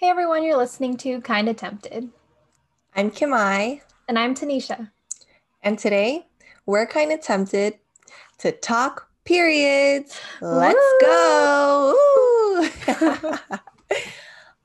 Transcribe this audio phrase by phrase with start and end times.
[0.00, 2.08] Hey everyone, you're listening to Kinda Tempted.
[2.94, 3.82] I'm Kim-Mai.
[4.06, 4.92] And I'm Tanisha.
[5.64, 6.24] And today
[6.66, 7.80] we're kind of tempted
[8.38, 10.20] to talk periods.
[10.40, 11.08] Let's Woo!
[11.08, 12.68] go.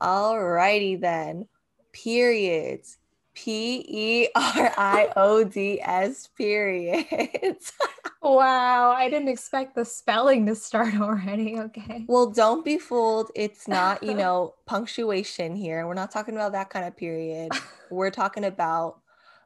[0.00, 1.48] Alrighty then.
[1.90, 2.98] Periods.
[3.34, 7.72] P E R I O D S periods.
[8.24, 11.58] wow, I didn't expect the spelling to start already.
[11.58, 12.04] Okay.
[12.08, 13.30] Well, don't be fooled.
[13.34, 15.86] It's not, you know, punctuation here.
[15.86, 17.52] We're not talking about that kind of period.
[17.90, 19.00] We're talking about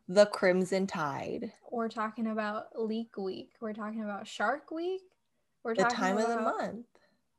[0.08, 1.52] the Crimson Tide.
[1.70, 3.50] We're talking about Leak Week.
[3.60, 5.02] We're talking about Shark Week.
[5.64, 6.86] We're talking about the time of the month.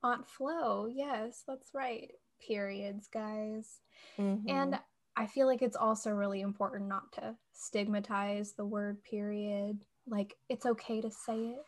[0.04, 0.88] Aunt Flo.
[0.88, 2.12] Yes, that's right.
[2.46, 3.80] Periods, guys.
[4.20, 4.50] Mm-hmm.
[4.50, 4.80] And
[5.16, 9.80] I feel like it's also really important not to stigmatize the word period.
[10.10, 11.66] Like, it's okay to say it.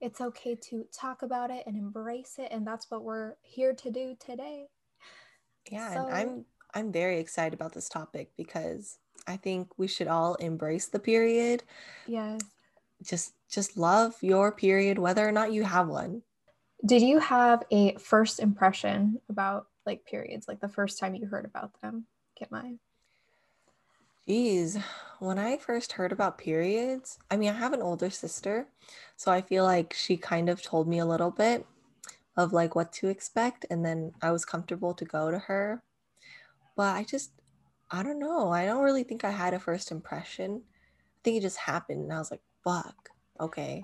[0.00, 2.48] It's okay to talk about it and embrace it.
[2.50, 4.66] And that's what we're here to do today.
[5.70, 5.94] Yeah.
[5.94, 10.34] So, and I'm, I'm very excited about this topic because I think we should all
[10.36, 11.62] embrace the period.
[12.06, 12.40] Yes.
[13.02, 16.22] Just, just love your period, whether or not you have one.
[16.84, 21.44] Did you have a first impression about like periods, like the first time you heard
[21.44, 22.06] about them?
[22.42, 22.78] get mine.
[24.28, 24.78] Geez,
[25.18, 28.68] when I first heard about periods, I mean, I have an older sister,
[29.16, 31.66] so I feel like she kind of told me a little bit
[32.36, 35.82] of like what to expect, and then I was comfortable to go to her.
[36.76, 37.32] But I just,
[37.90, 38.50] I don't know.
[38.52, 40.62] I don't really think I had a first impression.
[40.64, 43.82] I think it just happened, and I was like, fuck, okay.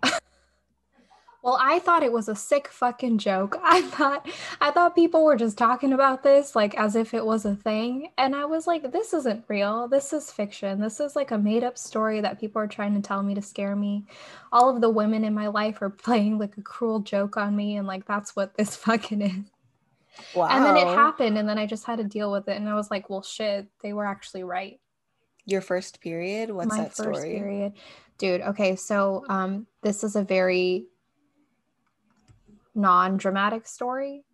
[1.42, 3.58] Well, I thought it was a sick fucking joke.
[3.62, 4.28] I thought
[4.60, 8.10] I thought people were just talking about this like as if it was a thing,
[8.18, 9.86] and I was like this isn't real.
[9.88, 10.80] This is fiction.
[10.80, 13.76] This is like a made-up story that people are trying to tell me to scare
[13.76, 14.06] me.
[14.52, 17.76] All of the women in my life are playing like a cruel joke on me
[17.76, 19.44] and like that's what this fucking is.
[20.34, 20.48] Wow.
[20.50, 22.74] And then it happened and then I just had to deal with it and I
[22.74, 24.80] was like, "Well, shit, they were actually right."
[25.46, 26.50] Your first period?
[26.50, 27.14] What's my that story?
[27.14, 27.72] First period.
[28.18, 30.88] Dude, okay, so um this is a very
[32.78, 34.24] non-dramatic story.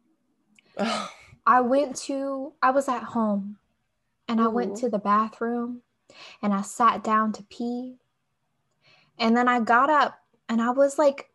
[1.47, 3.59] I went to I was at home
[4.29, 4.45] and Ooh.
[4.45, 5.83] I went to the bathroom
[6.43, 7.97] and I sat down to pee.
[9.19, 10.19] And then I got up
[10.49, 11.31] and I was like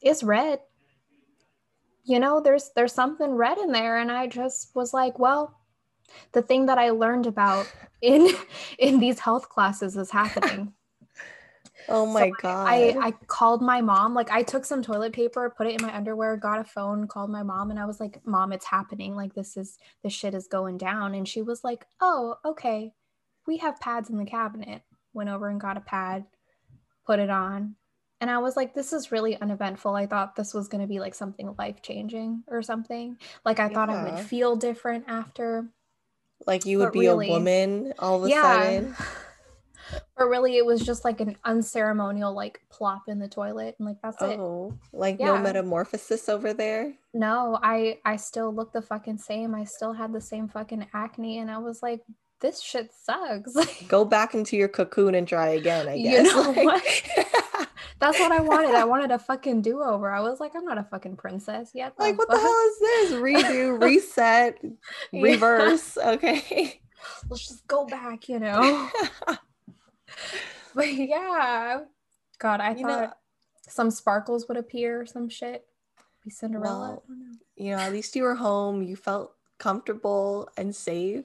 [0.00, 0.60] it's red.
[2.04, 5.58] You know, there's there's something red in there and I just was like, well,
[6.32, 7.70] the thing that I learned about
[8.00, 8.28] in
[8.78, 10.72] in these health classes is happening.
[11.88, 12.66] Oh my so god.
[12.68, 14.14] I, I called my mom.
[14.14, 17.30] Like I took some toilet paper, put it in my underwear, got a phone, called
[17.30, 19.16] my mom, and I was like, Mom, it's happening.
[19.16, 21.14] Like this is this shit is going down.
[21.14, 22.92] And she was like, Oh, okay.
[23.46, 24.82] We have pads in the cabinet.
[25.14, 26.26] Went over and got a pad,
[27.06, 27.76] put it on.
[28.20, 29.94] And I was like, this is really uneventful.
[29.94, 33.16] I thought this was going to be like something life changing or something.
[33.44, 33.74] Like, I yeah.
[33.74, 35.68] thought I would feel different after.
[36.44, 38.42] Like, you would but be really, a woman all of a yeah.
[38.42, 38.96] sudden.
[40.16, 43.98] Or really, it was just like an unceremonial like plop in the toilet, and like
[44.02, 44.38] that's it.
[44.38, 45.26] Oh, like yeah.
[45.26, 46.94] no metamorphosis over there.
[47.14, 49.54] No, I I still look the fucking same.
[49.54, 52.02] I still had the same fucking acne, and I was like,
[52.40, 53.54] this shit sucks.
[53.88, 55.88] Go back into your cocoon and try again.
[55.88, 56.12] I guess.
[56.12, 56.82] You know what?
[58.00, 58.74] That's what I wanted.
[58.76, 60.10] I wanted a fucking do over.
[60.10, 61.94] I was like, I'm not a fucking princess yet.
[61.98, 62.36] Like, what fuck?
[62.36, 63.12] the hell is this?
[63.20, 64.58] Redo, reset,
[65.12, 65.98] reverse.
[65.98, 66.80] Okay.
[67.28, 68.88] Let's just go back, you know.
[70.74, 71.80] but yeah,
[72.38, 73.12] God, I you thought know,
[73.68, 75.66] some sparkles would appear, some shit.
[76.24, 76.78] Be Cinderella.
[76.90, 77.02] Well,
[77.56, 78.82] you know, at least you were home.
[78.82, 81.24] You felt comfortable and safe.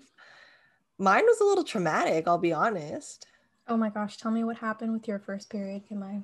[0.98, 3.28] Mine was a little traumatic, I'll be honest.
[3.68, 6.22] Oh my gosh, tell me what happened with your first period, Can I?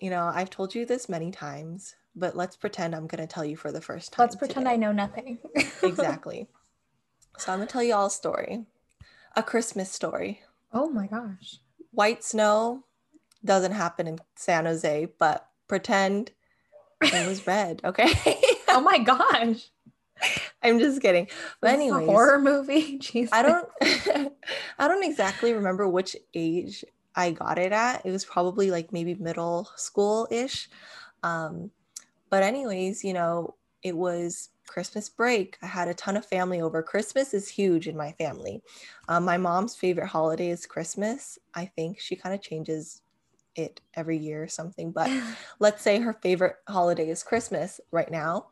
[0.00, 3.44] You know, I've told you this many times, but let's pretend I'm going to tell
[3.44, 4.24] you for the first time.
[4.24, 4.74] Let's pretend today.
[4.74, 5.38] I know nothing.
[5.82, 6.48] exactly.
[7.38, 8.64] So I'm going to tell you all a story,
[9.36, 10.42] a Christmas story.
[10.72, 11.58] Oh my gosh.
[11.92, 12.84] White snow
[13.44, 16.32] doesn't happen in San Jose, but pretend
[17.00, 18.10] it was red, okay?
[18.68, 19.70] oh my gosh.
[20.62, 21.28] I'm just kidding.
[21.60, 22.98] But anyway, horror movie.
[23.00, 23.32] Jesus.
[23.32, 23.68] I don't
[24.78, 26.84] I don't exactly remember which age
[27.14, 28.04] I got it at.
[28.04, 30.68] It was probably like maybe middle school-ish.
[31.22, 31.70] Um,
[32.30, 35.58] but anyways, you know, it was Christmas break.
[35.62, 36.82] I had a ton of family over.
[36.82, 38.62] Christmas is huge in my family.
[39.08, 41.38] Um, my mom's favorite holiday is Christmas.
[41.54, 43.02] I think she kind of changes
[43.56, 45.10] it every year or something, but
[45.58, 48.46] let's say her favorite holiday is Christmas right now.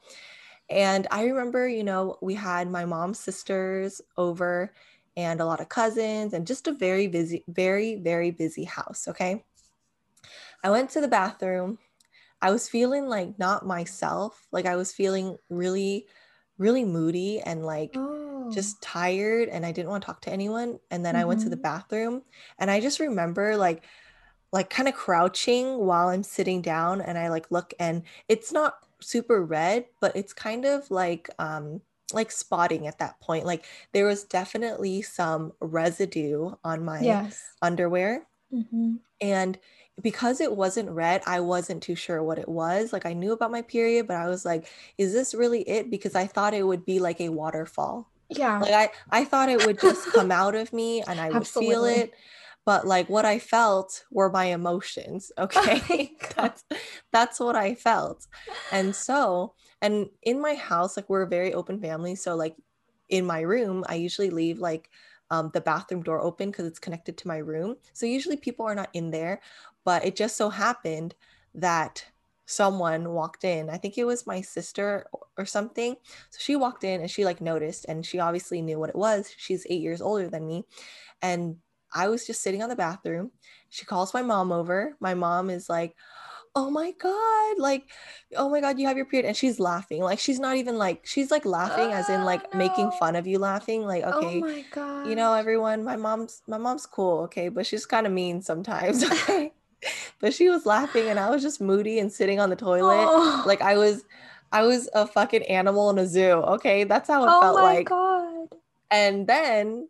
[0.68, 4.74] And I remember, you know, we had my mom's sisters over
[5.16, 9.06] and a lot of cousins and just a very busy, very, very busy house.
[9.08, 9.44] Okay.
[10.64, 11.78] I went to the bathroom
[12.46, 14.46] I was feeling like not myself.
[14.52, 16.06] Like I was feeling really
[16.58, 18.52] really moody and like Oh.
[18.52, 20.78] just tired and I didn't want to talk to anyone.
[20.90, 21.62] And then I went to the Mhm.
[21.62, 22.22] bathroom
[22.58, 23.84] and I just remember like
[24.52, 28.74] like kind of crouching while I'm sitting down and I like look and it's not
[29.00, 31.82] super red, but it's kind of like um
[32.12, 33.44] like spotting at that point.
[33.46, 37.56] Like there was definitely some residue on my yes.
[37.62, 39.00] underwear Mhm.
[39.20, 39.58] and
[40.02, 42.92] because it wasn't red, I wasn't too sure what it was.
[42.92, 44.66] Like I knew about my period, but I was like,
[44.98, 45.90] is this really it?
[45.90, 48.10] Because I thought it would be like a waterfall.
[48.28, 48.58] Yeah.
[48.58, 51.84] Like I, I thought it would just come out of me and I would feel
[51.84, 52.12] it.
[52.64, 55.32] But like what I felt were my emotions.
[55.38, 56.12] Oh okay.
[56.20, 56.34] God.
[56.36, 56.64] that's
[57.12, 58.26] that's what I felt.
[58.72, 62.16] And so, and in my house, like we're a very open family.
[62.16, 62.56] So like
[63.08, 64.90] in my room, I usually leave like
[65.30, 67.76] um, the bathroom door open because it's connected to my room.
[67.92, 69.40] So usually people are not in there,
[69.84, 71.14] but it just so happened
[71.54, 72.04] that
[72.46, 73.68] someone walked in.
[73.68, 75.06] I think it was my sister
[75.36, 75.96] or- something.
[76.30, 79.32] So she walked in and she like noticed and she obviously knew what it was.
[79.36, 80.64] She's eight years older than me.
[81.22, 81.56] And
[81.94, 83.32] I was just sitting on the bathroom.
[83.68, 84.96] She calls my mom over.
[85.00, 85.96] My mom is like,
[86.58, 87.84] Oh my God, like,
[88.34, 89.26] oh my God, you have your period.
[89.28, 90.00] And she's laughing.
[90.02, 93.26] Like, she's not even like, she's like laughing as in Oh, like making fun of
[93.26, 93.82] you laughing.
[93.82, 95.06] Like, oh okay, Oh my god.
[95.06, 99.04] you know everyone my mom's my mom's cool okay but she's kind of mean sometimes
[99.12, 99.52] okay
[100.20, 103.44] but she was laughing and i was just moody and sitting on the toilet Oh.
[103.46, 104.04] like i was
[104.50, 107.54] i was a fucking animal in a zoo okay that's how it felt like.
[107.54, 107.88] oh felt my like
[108.50, 108.58] god.
[108.90, 109.88] and then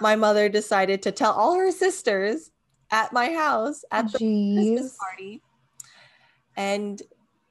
[0.00, 2.50] my mother decided to tell all her sisters
[2.90, 5.42] at my house at the Christmas party.
[6.58, 7.02] And,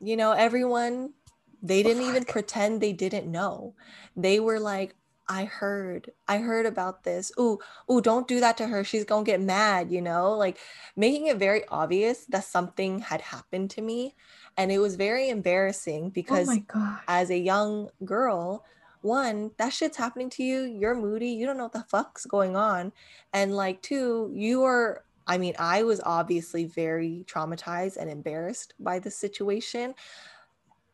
[0.02, 1.16] you know, everyone,
[1.64, 3.76] they didn't even pretend they didn't know.
[4.16, 4.96] They were like,
[5.30, 7.32] I heard, I heard about this.
[7.40, 7.60] Ooh,
[7.92, 8.84] ooh, don't do that to her.
[8.84, 10.60] She's gonna get mad, you know, like
[10.96, 14.16] making it very obvious that something had happened to me.
[14.58, 17.00] And it was very embarrassing Oh because god.
[17.08, 18.66] as a young girl,
[19.02, 20.64] one, that shit's happening to you.
[20.64, 21.30] You're moody.
[21.30, 22.94] You don't know what the fuck's going on.
[23.34, 29.00] And like, two, you are, I mean, I was obviously very traumatized and embarrassed by
[29.00, 29.94] the situation.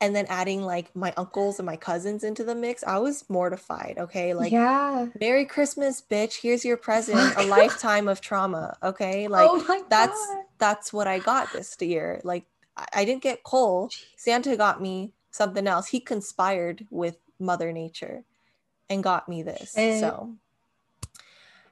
[0.01, 3.95] And then adding like my uncles and my cousins into the mix, I was mortified.
[3.97, 4.33] Okay.
[4.33, 5.07] Like, yeah.
[5.19, 6.41] Merry Christmas, bitch.
[6.41, 8.75] Here's your present, a lifetime of trauma.
[8.83, 9.30] Okay.
[9.30, 12.19] Like, oh that's that's what I got this year.
[12.25, 12.45] Like
[12.75, 13.91] I, I didn't get coal.
[14.18, 15.88] Santa got me something else.
[15.88, 18.24] He conspired with Mother Nature
[18.89, 19.74] and got me this.
[19.74, 20.00] Shit.
[20.00, 20.35] So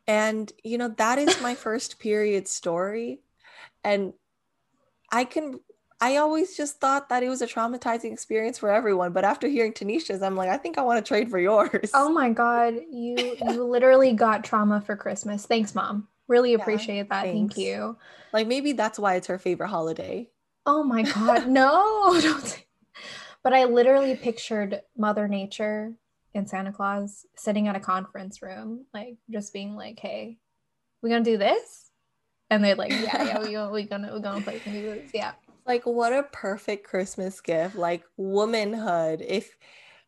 [0.07, 3.21] and you know that is my first period story
[3.83, 4.13] and
[5.12, 5.59] I can
[6.03, 9.71] I always just thought that it was a traumatizing experience for everyone, but after hearing
[9.71, 11.92] Tanisha's, I'm like, I think I want to trade for yours.
[11.94, 12.74] Oh my god.
[12.92, 15.45] You you literally got trauma for Christmas.
[15.45, 16.07] Thanks, mom.
[16.27, 17.24] Really Yeah, appreciate that.
[17.24, 17.56] thanks.
[17.56, 17.98] Thank you.
[18.33, 20.30] Like maybe that's why it's her favorite holiday.
[20.65, 21.48] Oh my god.
[21.59, 22.19] No.
[22.19, 22.65] Don't say-
[23.44, 25.94] But I literally pictured Mother Nature
[26.33, 30.38] and Santa Claus sitting at a conference room, like just being like, "Hey,
[31.01, 31.92] we gonna do this?"
[32.50, 35.33] And they're like, "Yeah, yeah, we gonna we gonna we gonna play some music." Yeah.
[35.66, 39.57] like what a perfect christmas gift like womanhood if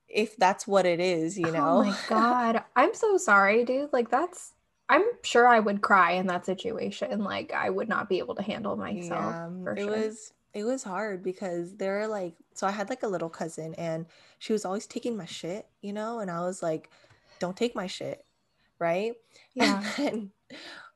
[0.07, 2.63] if that's what it is you know Oh my god.
[2.75, 3.91] I'm so sorry, dude.
[3.93, 4.53] Like that's
[4.89, 7.23] I'm sure I would cry in that situation.
[7.23, 9.35] Like I would not be able to handle myself.
[9.35, 9.89] yeah for it sure.
[9.89, 14.05] was it was hard because they're like so i had like a little cousin and
[14.39, 16.89] she was always taking my shit you know and i was like
[17.39, 18.25] don't take my shit
[18.79, 19.13] right
[19.53, 19.83] Yeah.
[19.97, 20.31] and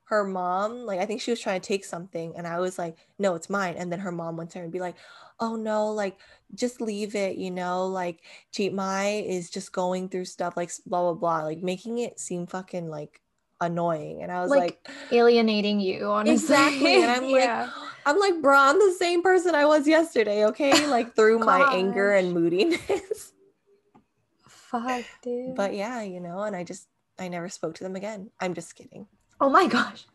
[0.06, 2.98] her mom like i think she was trying to take something and i was like
[3.20, 4.96] no it's mine and then her mom went to her and be like
[5.40, 6.18] oh no like
[6.56, 8.22] just leave it you know like
[8.52, 12.48] cheat My is just going through stuff like blah blah blah like making it seem
[12.48, 13.22] fucking like
[13.62, 16.34] annoying and i was Like, like, Alienating you, honestly.
[16.34, 17.62] exactly and i'm Yeah.
[17.64, 17.70] like
[18.06, 22.14] i'm like bro i'm the same person i was yesterday okay like through my anger
[22.14, 23.34] and moodiness
[24.48, 25.56] Fuck, dude.
[25.56, 26.88] but yeah you know and i just
[27.20, 29.08] i never spoke to them again i'm just kidding
[29.40, 30.06] oh my gosh.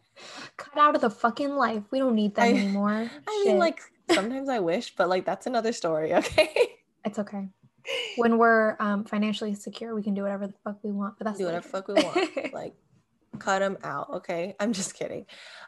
[0.59, 1.85] Cut out of the fucking life.
[1.91, 2.93] We don't need them I- anymore.
[3.27, 3.47] I Shit.
[3.53, 3.81] mean, like
[4.13, 6.13] sometimes I wish, but like that's another story.
[6.15, 6.53] Okay,
[7.05, 7.49] it's okay.
[8.17, 11.17] When we're um financially secure, we can do whatever the fuck we want.
[11.19, 11.77] But that's do whatever later.
[11.79, 12.53] fuck we want.
[12.53, 12.75] like,
[13.39, 14.11] cut them out.
[14.11, 15.27] Okay, I'm just kidding.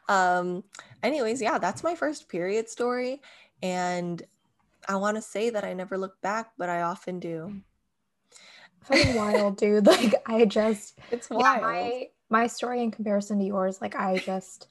[0.09, 0.64] Um.
[1.02, 3.21] Anyways, yeah, that's my first period story,
[3.62, 4.23] and
[4.88, 7.61] I want to say that I never look back, but I often do.
[8.85, 9.87] fucking wild, dude.
[9.87, 11.62] Like I just It's yeah, wild.
[11.62, 14.68] my my story in comparison to yours, like I just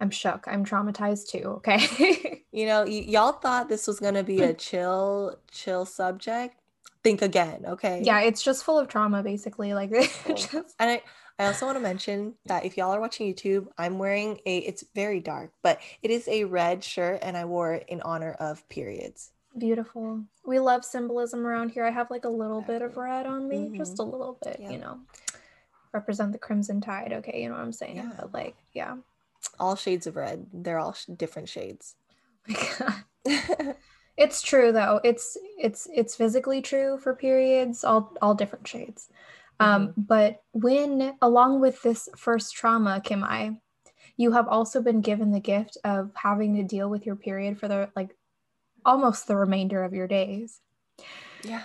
[0.00, 0.44] I'm shook.
[0.46, 1.60] I'm traumatized too.
[1.66, 2.40] Okay.
[2.54, 6.54] You know, y- y'all thought this was gonna be a chill, chill subject.
[7.02, 8.00] Think again, okay?
[8.04, 9.74] yeah, it's just full of trauma, basically.
[9.74, 11.02] Like just And I,
[11.38, 14.84] I also want to mention that if y'all are watching YouTube, I'm wearing a, it's
[14.94, 18.68] very dark, but it is a red shirt and I wore it in honor of
[18.68, 19.32] periods.
[19.58, 20.22] Beautiful.
[20.46, 21.84] We love symbolism around here.
[21.84, 23.76] I have like a little bit of red on me, Mhm.
[23.76, 24.70] just a little bit, Yeah.
[24.70, 25.00] you know.
[25.92, 27.42] Represent the crimson tide, okay?
[27.42, 27.96] You know what I'm saying?
[27.96, 28.12] Yeah.
[28.16, 28.96] But like, yeah.
[29.58, 30.46] All shades of red.
[30.52, 31.94] They're all sh- different shades.
[34.16, 35.00] it's true though.
[35.04, 39.08] It's it's it's physically true for periods, all all different shades.
[39.60, 40.02] Um, Mm-hmm.
[40.02, 43.52] but when along with this first trauma, Kim-Mai,
[44.16, 47.68] you have also been given the gift of having to deal with your period for
[47.68, 48.16] the like
[48.84, 50.60] almost the remainder of your days.
[51.42, 51.62] yeah.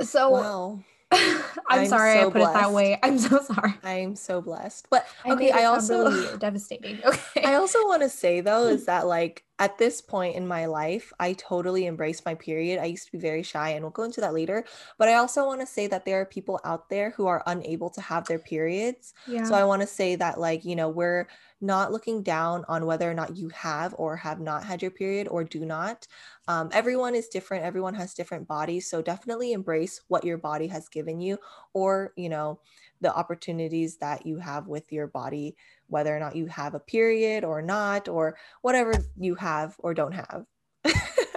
[0.00, 0.80] So Wow.
[1.12, 2.98] I'm, I'm sorry I so put it that way.
[3.02, 3.74] I'm so sorry.
[3.84, 4.86] I'm so blessed.
[4.90, 7.00] But okay, it I also really devastating.
[7.04, 7.42] Okay.
[7.44, 11.12] I also want to say though is that like at this point in my life,
[11.20, 12.80] I totally embrace my period.
[12.80, 14.64] I used to be very shy and we'll go into that later,
[14.98, 17.88] but I also want to say that there are people out there who are unable
[17.90, 19.14] to have their periods.
[19.24, 19.44] yeah.
[19.44, 21.28] So I want to say that like, you know, we're
[21.60, 25.28] not looking down on whether or not you have or have not had your period
[25.28, 26.08] or do not.
[26.48, 27.64] Um, everyone is different.
[27.64, 28.90] Everyone has different bodies.
[28.90, 31.38] So definitely embrace what your body has given you
[31.72, 32.58] or, you know,
[33.02, 35.56] the opportunities that you have with your body,
[35.88, 40.12] whether or not you have a period or not, or whatever you have or don't
[40.12, 40.46] have.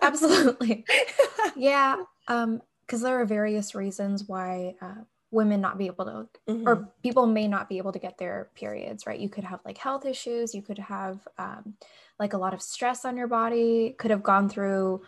[0.01, 0.85] Absolutely.
[1.55, 2.03] yeah.
[2.27, 6.67] Um, because there are various reasons why uh, women not be able to Mhm.
[6.67, 9.77] or people may not be able to get their periods right you could have like
[9.77, 11.75] health issues you could have um,
[12.19, 15.01] like a lot of stress on your body could have gone through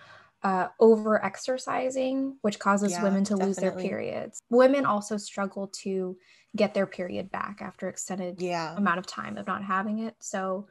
[0.43, 6.17] uh, over exercising which causes Yeah, women to lose their periods women also struggle to
[6.55, 8.75] get their period back after extended yeah.
[8.75, 10.67] amount of time of not having it so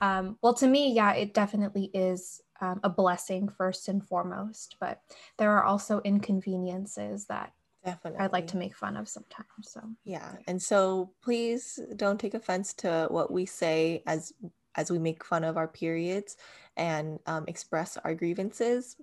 [0.00, 5.00] um, well to me yeah it definitely is um, a blessing first and foremost but
[5.36, 7.52] there are also inconveniences that
[7.84, 8.20] Definitely.
[8.20, 10.32] i'd like to make fun of sometimes so Yeah.
[10.46, 14.32] And so please don't take offense to what we say as
[14.74, 16.36] as we make fun of our periods
[16.76, 18.96] and um, express our grievances.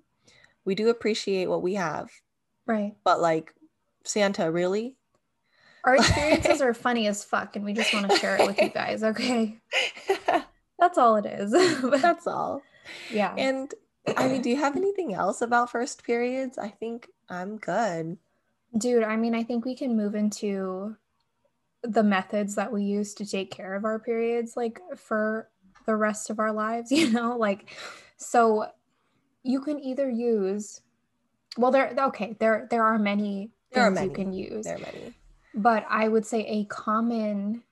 [0.63, 2.09] We do appreciate what we have,
[2.65, 3.53] right but like
[4.03, 4.95] Santa, really?
[5.85, 8.69] Our experiences are funny as fuck, and we just want to share it with you
[8.69, 9.03] guys.
[9.03, 9.57] Okay,
[10.79, 11.51] that's all it is.
[12.01, 12.61] That's all.
[13.11, 13.73] yeah, And
[14.17, 16.57] I mean, do you have anything else about first periods?
[16.57, 18.17] I think I'm good.
[18.77, 19.03] dude.
[19.03, 20.95] I mean, I think we can move into
[21.81, 25.49] the methods that we use to take care of our periods, like for
[25.85, 26.91] the rest of our lives.
[26.91, 27.69] You know, like
[28.17, 28.67] so
[29.43, 30.81] you can either use.
[31.57, 31.93] Well, there.
[31.97, 34.65] Okay, there there are many There are things you can use.
[34.65, 35.13] There are many.
[35.55, 37.63] But I would say a common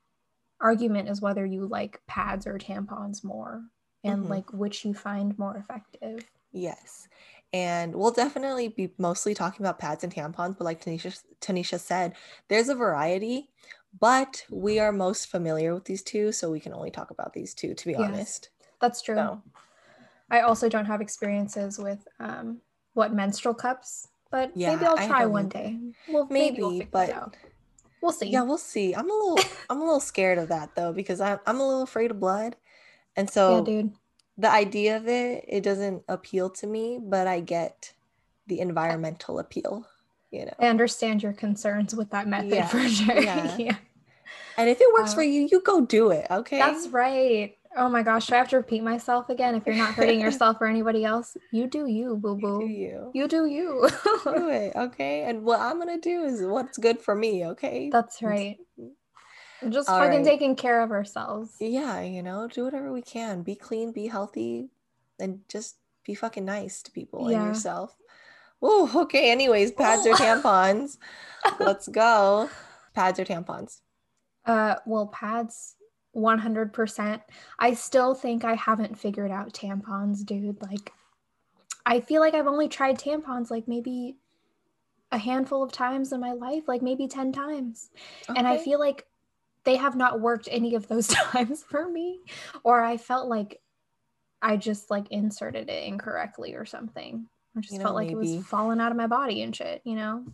[0.62, 3.64] argument is whether you like pads or tampons more
[4.04, 4.30] and Mhm.
[4.30, 6.30] like which you find more effective.
[6.52, 7.08] Yes.
[7.52, 12.16] And we'll definitely be mostly talking about pads and tampons, but like Tanisha, Tanisha said,
[12.48, 13.50] there's a variety,
[14.00, 17.54] but we are most familiar with these two, so we can only talk about these
[17.54, 18.02] two, to be Yes.
[18.04, 18.50] honest.
[18.80, 19.16] That's true.
[19.16, 19.42] So,
[20.32, 22.62] I also don't have experiences with um
[22.94, 25.80] what menstrual cups, but maybe I'll try one day.
[26.08, 27.36] Well, maybe, we'll but-.
[28.04, 28.28] We'll see.
[28.28, 28.94] yeah, we'll see.
[28.94, 31.84] I'm a little, I'm a little scared of that though, because I'm, I'm a little
[31.84, 32.58] afraid of blood.
[33.16, 33.92] And so yeah, dude.
[34.38, 37.94] the idea of it, it doesn't appeal to me, but I get
[38.48, 39.88] the environmental appeal,
[40.32, 40.54] you know.
[40.60, 43.22] I understand your concerns with that method Yeah, for sure.
[43.22, 43.56] yeah.
[43.58, 43.76] yeah.
[44.58, 46.60] And if it works Uh, for you, you go do it, okay?
[46.60, 47.56] That's right.
[47.76, 49.56] Oh my gosh, do I have to repeat myself again?
[49.56, 52.62] If you're not hurting yourself or anybody else, you do you, boo boo.
[52.62, 53.12] You do you.
[53.14, 53.90] You do you.
[54.24, 55.24] do it, okay?
[55.24, 57.90] And what I'm gonna do is what's good for me, okay?
[57.92, 58.58] That's right.
[59.70, 60.26] Just All fucking right.
[60.26, 61.56] taking care of ourselves.
[61.60, 63.44] yeah, you know, do whatever we can.
[63.44, 64.70] Be clean, be healthy,
[65.20, 67.38] and just be fucking nice to people Yeah.
[67.40, 67.96] and yourself.
[68.62, 69.32] Oh, okay.
[69.32, 70.98] Anyways, pads or tampons.
[71.60, 72.50] Let's go.
[72.94, 73.80] Pads or tampons.
[74.46, 75.76] Uh, well, pads,
[76.16, 77.22] 100%.
[77.60, 80.62] I still think I haven't figured out tampons, dude.
[80.62, 80.92] Like,
[81.86, 84.18] I feel like I've only tried tampons like maybe
[85.12, 87.92] a handful of times in my life, like maybe 10 times.
[88.36, 89.06] And I feel like
[89.64, 92.20] they have not worked any of those times for me.
[92.64, 93.62] Or I felt like
[94.42, 97.28] I just like inserted it incorrectly or something.
[97.56, 99.82] I just You know, felt like it was falling out of my body and shit,
[99.86, 100.26] you know?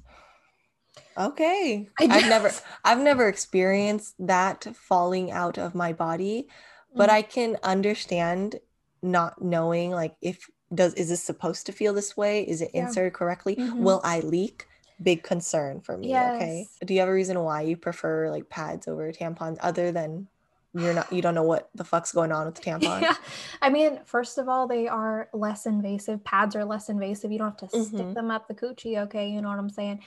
[1.18, 1.90] Okay.
[2.00, 2.52] I've never
[2.84, 6.48] I've never experienced that falling out of my body,
[6.96, 7.14] but Mm.
[7.14, 8.60] I can understand
[9.02, 12.44] not knowing like if does is this supposed to feel this way?
[12.44, 12.88] Is it Yeah.
[12.88, 13.56] inserted correctly?
[13.56, 13.80] Mhm.
[13.80, 14.66] Will I leak?
[15.02, 16.16] Big concern for me.
[16.16, 16.68] Okay.
[16.86, 20.28] Do you have a reason why you prefer like pads over tampons other than
[20.74, 23.02] you're not you don't know what the fuck's going on with the tampon?
[23.02, 23.16] Yeah.
[23.62, 26.24] I mean, first of all, they are less invasive.
[26.24, 27.32] Pads are less invasive.
[27.32, 28.14] You don't have to stick Mhm.
[28.14, 29.30] them up the coochie, okay?
[29.30, 30.02] You know what I'm saying?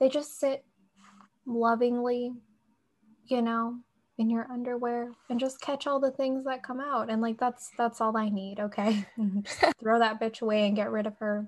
[0.00, 0.64] They just sit
[1.46, 2.32] lovingly,
[3.26, 3.78] you know?
[4.20, 7.70] in your underwear and just catch all the things that come out and like that's
[7.78, 9.04] that's all i need okay
[9.44, 11.46] just throw that bitch away and get rid of her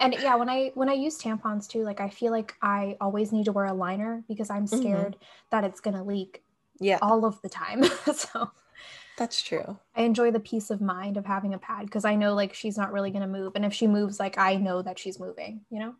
[0.00, 3.30] and yeah when i when i use tampons too like i feel like i always
[3.30, 4.80] need to wear a liner because i'm Mm-hmm.
[4.80, 5.16] scared
[5.52, 6.42] that it's gonna leak
[6.80, 8.50] Yeah, all of the time so
[9.16, 9.78] that's true.
[9.94, 12.76] i enjoy the peace of mind of having a pad because i know like she's
[12.76, 15.78] not really gonna move and if she moves like i know that she's moving you
[15.78, 15.94] know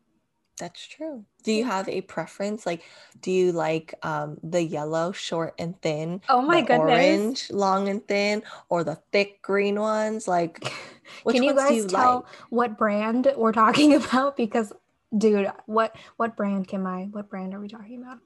[0.58, 1.24] That's true.
[1.44, 2.66] Do you have a preference?
[2.66, 2.82] Like,
[3.20, 6.20] do you like um, the yellow, short and thin?
[6.28, 10.26] oh my the goodness orange, long and thin, or the thick green ones?
[10.26, 10.72] Like,
[11.22, 12.24] which Can you ones guys do you tell like?
[12.50, 14.36] what brand we're talking about?
[14.36, 14.72] Because,
[15.16, 17.04] dude, what what brand can I?
[17.04, 18.18] What brand are we talking about?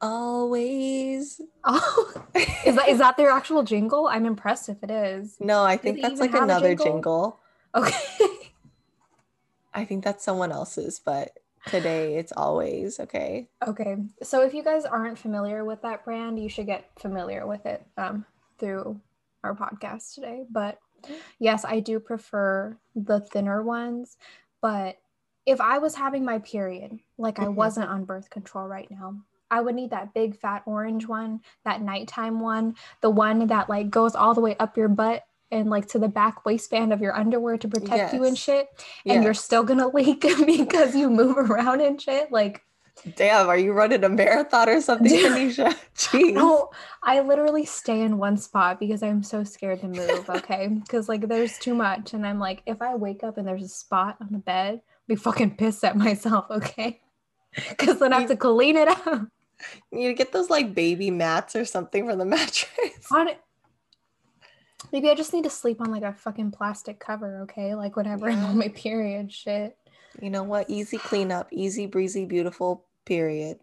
[0.00, 1.40] Always.
[1.64, 2.24] Oh,
[2.64, 4.06] is that is that their actual jingle?
[4.06, 5.36] I'm impressed if it is.
[5.40, 6.84] No, I think that's like another jingle?
[6.86, 7.40] jingle.
[7.74, 8.52] Okay.
[9.72, 13.48] I think that's someone else's, but today it's always okay.
[13.66, 13.96] okay.
[14.22, 17.84] So if you guys aren't familiar with that brand, you should get familiar with it
[17.96, 18.24] um,
[18.58, 19.00] through
[19.44, 20.44] our podcast today.
[20.50, 20.78] But
[21.38, 24.16] yes, I do prefer the thinner ones.
[24.60, 24.98] But
[25.46, 27.54] if I was having my period, like I Mhm.
[27.54, 29.16] wasn't on birth control right now,
[29.50, 33.90] I would need that big fat orange one, that nighttime one, the one that like
[33.90, 37.16] goes all the way up your butt and like to the back waistband of your
[37.16, 38.68] underwear to protect you and shit.
[39.06, 42.30] And you're still gonna leak because you move around and shit.
[42.30, 42.62] Like
[43.16, 45.32] Damn, are you running a marathon or something, Dude.
[45.32, 45.76] Tanisha?
[45.96, 46.34] Jeez.
[46.34, 46.70] No,
[47.02, 50.28] I literally stay in one spot because I'm so scared to move.
[50.28, 53.62] Okay, because like there's too much, and I'm like, if I wake up and there's
[53.62, 56.46] a spot on the bed, I'll be fucking pissed at myself.
[56.50, 57.00] Okay,
[57.70, 59.28] because then I have to clean it up.
[59.90, 63.10] You need to get those like baby mats or something for the mattress.
[63.10, 63.40] On it.
[64.92, 67.42] Maybe I just need to sleep on like a fucking plastic cover.
[67.42, 68.44] Okay, like whatever Yeah.
[68.46, 69.32] on my period.
[69.32, 69.76] Shit.
[70.20, 70.68] You know what?
[70.68, 72.84] Easy cleanup, easy breezy, beautiful.
[73.06, 73.58] Period.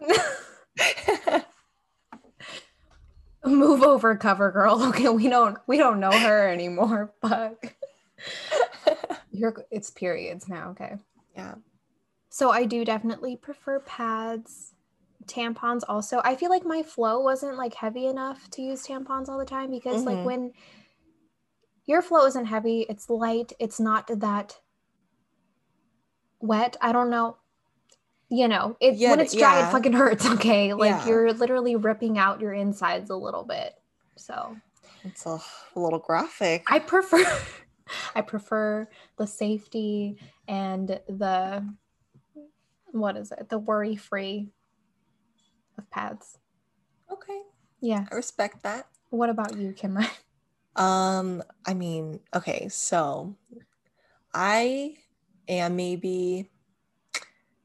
[3.44, 4.82] Move over, cover girl.
[4.88, 7.12] Okay, we don't we don't know her anymore.
[7.22, 7.74] Fuck.
[9.30, 10.70] You're it's periods now.
[10.70, 10.96] Okay.
[11.36, 11.54] yeah.
[12.30, 14.74] So I do definitely prefer pads.
[15.26, 16.20] Tampons also.
[16.24, 19.70] I feel like my flow wasn't like heavy enough to use tampons all the time
[19.70, 20.24] because like Mhm.
[20.24, 20.52] when
[21.84, 24.60] your flow isn't heavy, it's light, it's not that
[26.40, 26.76] wet.
[26.80, 27.36] I don't know.
[28.28, 29.68] You know, it Yeah, when it's dry, yeah.
[29.68, 30.72] it fucking hurts, okay?
[30.74, 31.06] Like Yeah.
[31.06, 33.74] you're literally ripping out your insides a little bit.
[34.16, 34.56] So
[35.04, 35.40] It's a,
[35.76, 36.64] a little graphic.
[36.68, 37.24] I prefer
[38.16, 41.64] I prefer the safety and the
[42.90, 43.48] what is it?
[43.48, 44.50] The worry free
[45.78, 46.38] of pads.
[47.12, 47.40] okay.
[47.80, 48.06] Yeah.
[48.10, 48.86] I respect that.
[49.10, 50.10] What about you, Kim-Mai?
[50.76, 53.34] Um, I mean, okay, so
[54.34, 54.96] I
[55.48, 56.50] am maybe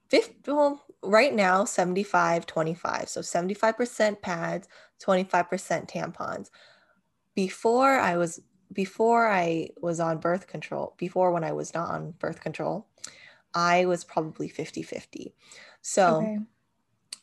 [0.10, 3.10] 50, well, right now 75 25.
[3.10, 4.68] So 75% pads,
[5.06, 6.50] 25% tampons.
[7.36, 8.40] Before I was
[8.72, 12.88] before I was on birth control, before when I was not on birth control,
[13.54, 15.34] I was probably 50-50.
[15.82, 16.40] So Okay.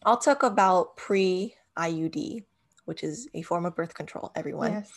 [0.05, 2.45] I'll talk about pre IUD,
[2.85, 4.73] which is a form of birth control, everyone.
[4.73, 4.93] Yes.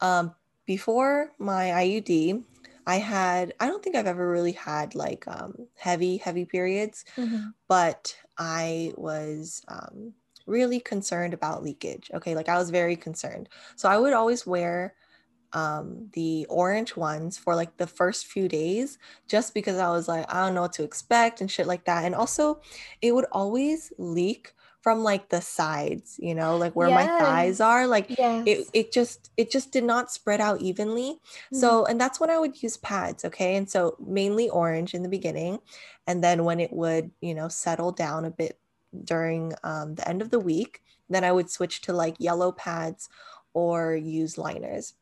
[0.00, 0.34] Um,
[0.66, 2.44] before my IUD,
[2.86, 7.54] I had, I don't think I've ever really had like um, heavy, heavy periods, Mhm.
[7.68, 10.12] but I was um,
[10.46, 12.10] really concerned about leakage.
[12.14, 12.34] Okay.
[12.34, 13.48] Like I was very concerned.
[13.76, 14.94] So I would always wear
[15.54, 20.26] um, the orange ones for like the first few days just because I was like,
[20.32, 22.04] I don't know what to expect and shit like that.
[22.04, 22.60] And also,
[23.00, 27.86] it would always leak from like the sides, you know, like where my thighs are.
[27.86, 28.46] Like Yes.
[28.46, 31.18] it, it just it just did not spread out evenly
[31.50, 35.08] so and that's when i would use pads okay and so mainly orange in the
[35.08, 35.58] beginning
[36.06, 38.58] and then when it would you know settle down a bit
[39.04, 43.08] during um, the end of the week then i would switch to like yellow pads
[43.54, 44.94] or use liners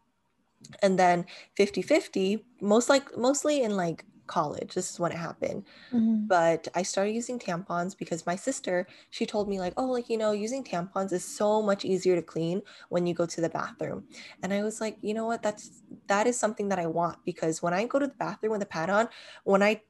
[0.83, 5.65] and then 50 50 most like mostly in like college this is when it happened
[5.93, 6.27] Mhm.
[6.29, 10.17] but I started using tampons because my sister, she told me like, oh, like you
[10.17, 14.05] know, using tampons is so much easier to clean when you go to the bathroom.
[14.43, 15.43] And I was like, you know what?
[15.43, 18.63] That's that is something that I want because when I go to the bathroom with
[18.63, 19.09] a pad on,
[19.45, 19.83] when I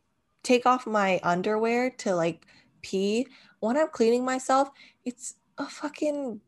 [0.43, 2.47] take off my underwear to like
[2.83, 3.27] pee,
[3.61, 4.71] when I'm cleaning myself,
[5.05, 6.41] it's a fucking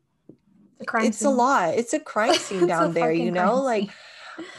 [0.85, 1.73] crime it's a lot.
[1.75, 3.61] It's a crime scene down there, you know?
[3.61, 3.93] Like scene.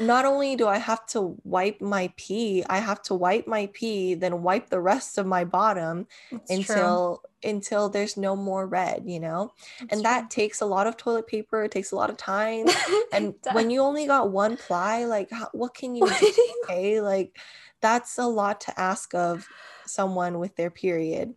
[0.00, 4.14] Not only do I have to wipe my pee, I have to wipe my pee,
[4.14, 6.76] then wipe the rest of my bottom It's true.
[6.76, 9.52] until until there's no more red, you know?
[9.80, 12.66] It's And that takes a lot of toilet paper, it takes a lot of time.
[13.12, 16.32] And when you only got one ply, like how, what can you do?
[16.64, 17.38] Okay, like
[17.80, 19.46] that's a lot to ask of
[19.86, 21.34] someone with their period.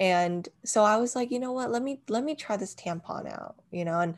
[0.00, 1.70] And so I was like, you know what?
[1.70, 4.00] Let me let me try this tampon out, you know?
[4.00, 4.16] And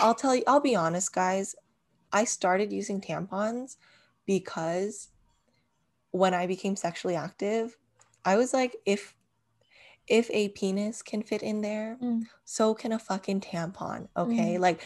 [0.00, 1.54] I'll tell you, I'll be honest, guys.
[2.12, 3.76] I started using tampons
[4.26, 5.08] because
[6.10, 7.76] when I became sexually active,
[8.24, 9.14] I was like, if
[10.08, 12.26] if a penis can fit in there, Mm.
[12.44, 14.08] so can a fucking tampon.
[14.16, 14.54] Okay.
[14.56, 14.60] Mm.
[14.60, 14.80] Like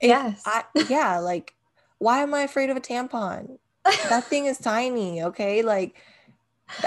[0.00, 0.42] Yes.
[0.46, 1.54] I, yeah, like
[1.98, 3.58] why am I afraid of a tampon?
[4.08, 5.62] That thing is tiny, okay?
[5.62, 5.96] Like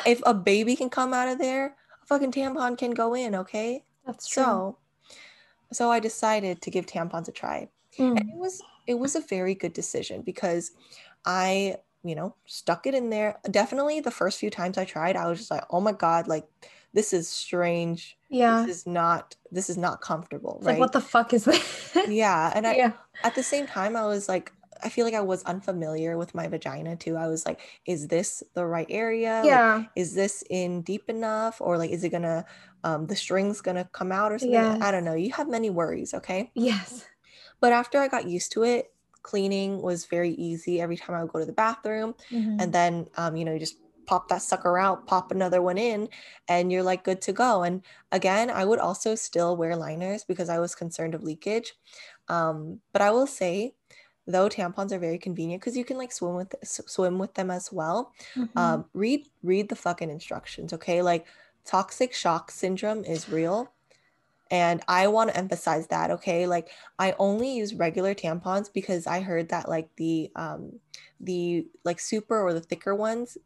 [0.06, 3.84] if a baby can come out of there, a fucking tampon can go in, okay?
[4.06, 4.44] That's true.
[4.44, 4.78] So
[5.72, 7.70] so I decided to give tampons a try.
[7.98, 8.30] And Mm.
[8.34, 10.72] it was it was a very good decision because
[11.26, 13.40] I, you know, stuck it in there.
[13.50, 16.48] Definitely the first few times I tried, I was just like, "Oh my god, like
[16.94, 18.18] this is strange.
[18.30, 18.64] yeah.
[18.66, 20.74] This is not this is not comfortable." Right?
[20.74, 21.98] like, what the fuck is this?
[22.08, 22.92] yeah, and I yeah.
[23.24, 24.52] at the same time I was like
[24.84, 27.16] I feel like I was unfamiliar with my vagina too.
[27.16, 29.38] I was like, is this the right area?
[29.38, 29.84] Like, Yeah.
[29.96, 32.46] is this in deep enough or like is it gonna
[32.84, 34.56] um the strings gonna come out or something?
[34.84, 35.16] I don't know.
[35.16, 36.52] You have many worries, okay?
[36.56, 37.06] yes.
[37.66, 41.32] But after I got used to it, cleaning was very easy every time I would
[41.32, 42.16] go to the bathroom.
[42.32, 42.62] Mhm.
[42.62, 46.10] And then, um, you know, you just pop that sucker out, pop another one in,
[46.48, 47.64] and you're like good to go.
[47.64, 51.74] And again, I would also still wear liners because I was concerned of leakage.
[52.28, 53.76] Um, but I will say,
[54.28, 57.72] though tampons are very convenient because you can like swim with swim with them as
[57.72, 58.14] well.
[58.36, 58.50] Mhm.
[58.56, 61.02] Um, read read the fucking instructions, okay?
[61.02, 61.28] Like
[61.66, 63.75] toxic shock syndrome is real.
[64.52, 66.46] And I want to emphasize that, okay?
[66.46, 70.80] Like I only use regular tampons because I heard that like the um
[71.20, 73.38] the like super or the thicker ones,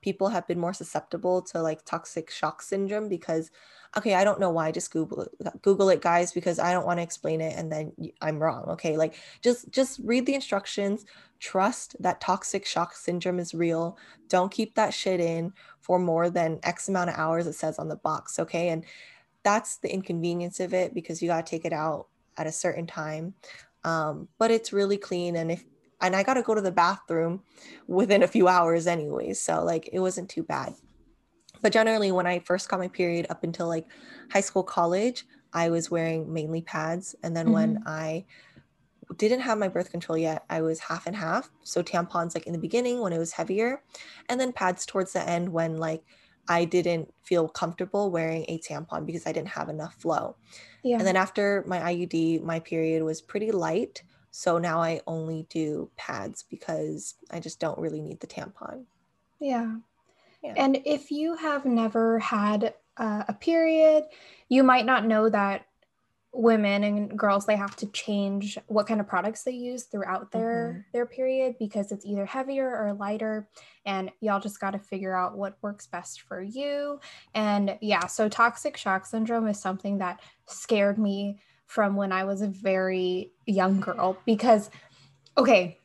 [0.00, 3.50] people have been more susceptible to like toxic shock syndrome because
[3.96, 6.98] okay, I don't know why, just Google it, Google it guys because I don't want
[6.98, 8.96] to explain it and then i'm wrong, okay?
[8.96, 11.06] Like just just read the instructions,
[11.40, 13.96] trust that toxic shock syndrome is real.
[14.28, 17.88] Don't keep that shit in for more than X amount of hours it says on
[17.88, 18.68] the box, okay?
[18.68, 18.84] And
[19.48, 22.86] that's the inconvenience of it because you got to take it out at a certain
[22.86, 23.32] time.
[23.82, 25.64] Um, but it's really clean and if
[26.02, 27.42] and I got to go to the bathroom
[27.88, 30.74] within a few hours anyway, so like it wasn't too bad.
[31.62, 33.86] But generally when I first got my period up until like
[34.30, 38.26] high school college, I was wearing mainly pads and then when I
[39.16, 41.50] didn't have my birth control yet, I was half and half.
[41.64, 43.82] So tampons like in the beginning when it was heavier
[44.28, 46.04] and then pads towards the end when like
[46.48, 50.36] I didn't feel comfortable wearing a tampon because I didn't have enough flow.
[50.82, 50.96] yeah.
[50.96, 54.02] And then after my IUD, my period was pretty light.
[54.30, 58.84] So now I only do pads because I just don't really need the tampon.
[59.40, 59.76] Yeah.
[60.42, 60.54] Yeah.
[60.56, 64.04] And if you have never had uh, a period,
[64.48, 65.66] you might not know that
[66.32, 70.72] women and girls they have to change what kind of products they use throughout their
[70.72, 70.80] mm-hmm.
[70.92, 73.48] their period because it's either heavier or lighter.
[73.86, 77.00] And y'all just got to figure out what works best for you.
[77.34, 82.42] And yeah so toxic shock syndrome is something that scared me from when i was
[82.42, 84.70] a very young girl because
[85.36, 85.78] okay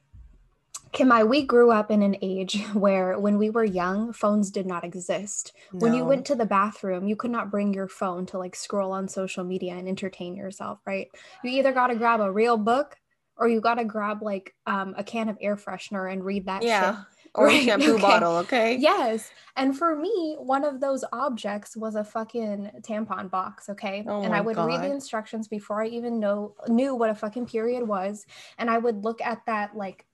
[0.93, 4.83] Kim-Mai, we grew up in an age where when we were young, phones did not
[4.83, 5.53] exist.
[5.71, 8.91] When you went to the bathroom, you could not bring your phone to like scroll
[8.91, 11.07] on social media and entertain yourself, right?
[11.43, 12.95] You either got to grab a real book
[13.35, 16.63] or you got to grab like um, a can of air freshener and read that
[16.63, 16.95] yeah.
[16.95, 17.05] shit.
[17.35, 18.01] Or Right, a shampoo okay.
[18.03, 18.75] bottle, okay?
[18.75, 19.31] Yes.
[19.55, 24.05] And for me, one of those objects was a fucking tampon box, okay?
[24.07, 27.47] Oh and I would read the instructions before I even know knew what a fucking
[27.47, 28.27] period was.
[28.59, 30.05] And I would look at that like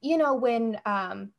[0.00, 1.32] you know when um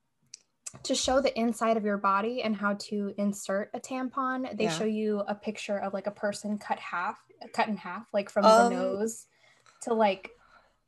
[0.83, 4.69] to show the inside of your body and how to insert a tampon, they Yeah.
[4.77, 7.19] show you a picture of like a person cut half,
[7.53, 9.27] cut in half, like from Um, the nose
[9.81, 10.31] to like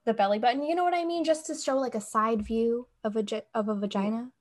[0.05, 0.63] the belly button.
[0.63, 1.23] You know what I mean?
[1.25, 4.31] Just to show like a side view of a of a vagina.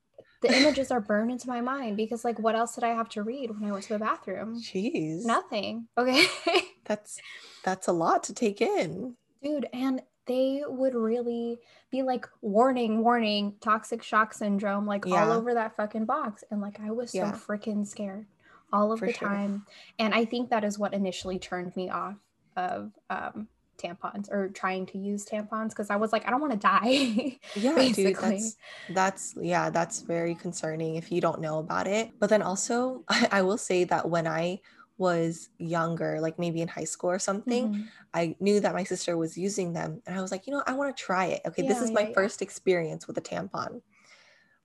[0.42, 3.22] The images are burned into my mind because like what else did I have to
[3.22, 4.60] read when I went to the bathroom?
[4.60, 5.24] Jeez.
[5.24, 5.88] Nothing.
[5.98, 6.24] Okay.
[6.84, 7.20] That's
[7.64, 9.16] that's a lot to take in.
[9.42, 11.58] Dude, and they would really
[11.90, 16.44] be like warning, warning, toxic shock syndrome, like all over that fucking box.
[16.50, 17.32] And like I was so Yeah.
[17.32, 18.26] freaking scared
[18.72, 19.28] all of For the sure.
[19.28, 19.66] time.
[19.98, 22.16] And I think that is what initially turned me off
[22.56, 26.52] of um tampons or trying to use tampons because I was like, I don't want
[26.52, 27.38] to die.
[27.54, 28.12] Yeah, basically.
[28.12, 28.56] dude, that's
[28.88, 32.12] that's yeah, that's very concerning if you don't know about it.
[32.18, 34.61] But then also, I, I will say that when I
[34.98, 37.88] was younger, like maybe in high school or something, Mhm.
[38.14, 40.74] I knew that my sister was using them, and I was like, you know, I
[40.74, 41.42] want to try it.
[41.46, 42.12] Okay, this is yeah, my yeah.
[42.14, 43.83] first experience with a tampon,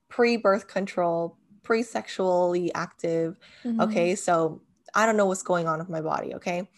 [0.10, 3.40] pre-birth control, pre-sexually active.
[3.64, 3.82] Mhm.
[3.82, 4.62] Okay, so
[4.94, 6.34] I don't know what's going on with my body.
[6.36, 6.70] Okay.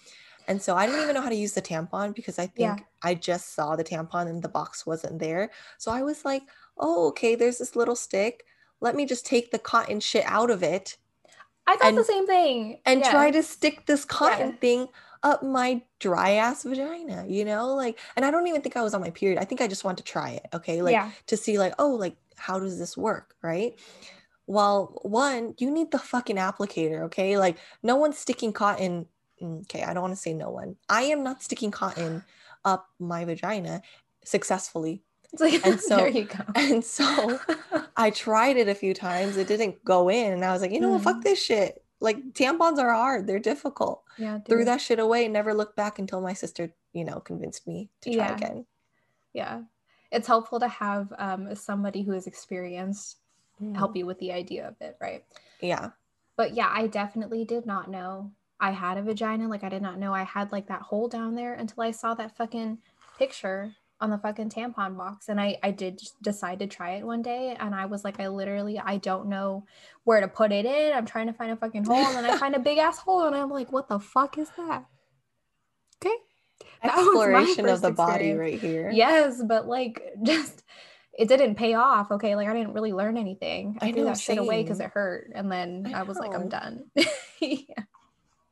[0.47, 2.85] And so I didn't even know how to use the tampon because I think Yeah.
[3.03, 5.51] I just saw the tampon and the box wasn't there.
[5.77, 6.41] So I was like,
[6.77, 8.45] oh, okay, there's this little stick.
[8.81, 10.97] Let me just take the cotton shit out of it
[11.69, 12.79] I thought the same thing.
[12.85, 13.11] and Yeah.
[13.11, 14.55] try to stick this cotton Yeah.
[14.57, 14.87] thing
[15.21, 17.73] up my dry ass vagina, you know?
[17.75, 19.39] Like, and I don't even think I was on my period.
[19.39, 20.81] I think I just wanted to try it, okay?
[20.81, 21.11] Like, yeah.
[21.27, 23.77] to see, like, oh, like, how does this work, right?
[24.47, 27.37] Well, one, you need the fucking applicator, okay?
[27.37, 29.07] Like, no one's sticking cotton.
[29.41, 30.77] mm, Okay, I don't want to say no one.
[30.89, 32.23] I am not sticking cotton
[32.65, 33.81] up my vagina
[34.23, 35.03] successfully.
[35.33, 36.43] It's like, And so- there you go.
[36.55, 37.39] And so
[37.97, 39.37] I tried it a few times.
[39.37, 40.33] It didn't go in.
[40.33, 41.03] And I was like, you know what?
[41.03, 41.23] Fuck Mhm.
[41.23, 41.83] this shit.
[42.01, 43.27] Like tampons are hard.
[43.27, 44.03] They're difficult.
[44.17, 47.67] yeah, Threw that shit away and never looked back until my sister, you know, convinced
[47.67, 48.35] me to try Yeah.
[48.35, 48.65] again.
[49.33, 49.61] yeah.
[50.11, 53.17] It's helpful to have um, somebody who is experienced
[53.75, 55.23] help you with the idea of it, right?
[55.59, 55.89] Yeah.
[56.37, 59.47] But yeah, I definitely did not know I had a vagina.
[59.49, 62.13] Like I did not know I had like that hole down there until I saw
[62.15, 62.77] that fucking
[63.19, 65.29] picture on the fucking tampon box.
[65.29, 68.27] And I I did decide to try it one day and I was like I
[68.27, 69.65] literally I don't know
[70.03, 70.93] where to put it in.
[70.93, 73.25] I'm trying to find a fucking hole and then I find a big ass hole
[73.25, 74.85] and I'm like what the fuck is that?
[76.03, 76.15] Okay.
[76.81, 78.39] That Exploration of the body experience.
[78.39, 78.89] right here.
[78.93, 80.63] Yes, but like just
[81.19, 82.11] it didn't pay off.
[82.11, 83.77] Okay, like I didn't really learn anything.
[83.81, 86.17] I, I threw know, that shit away because it hurt, and then I I, was
[86.17, 86.85] like, I'm done.
[87.41, 87.83] yeah.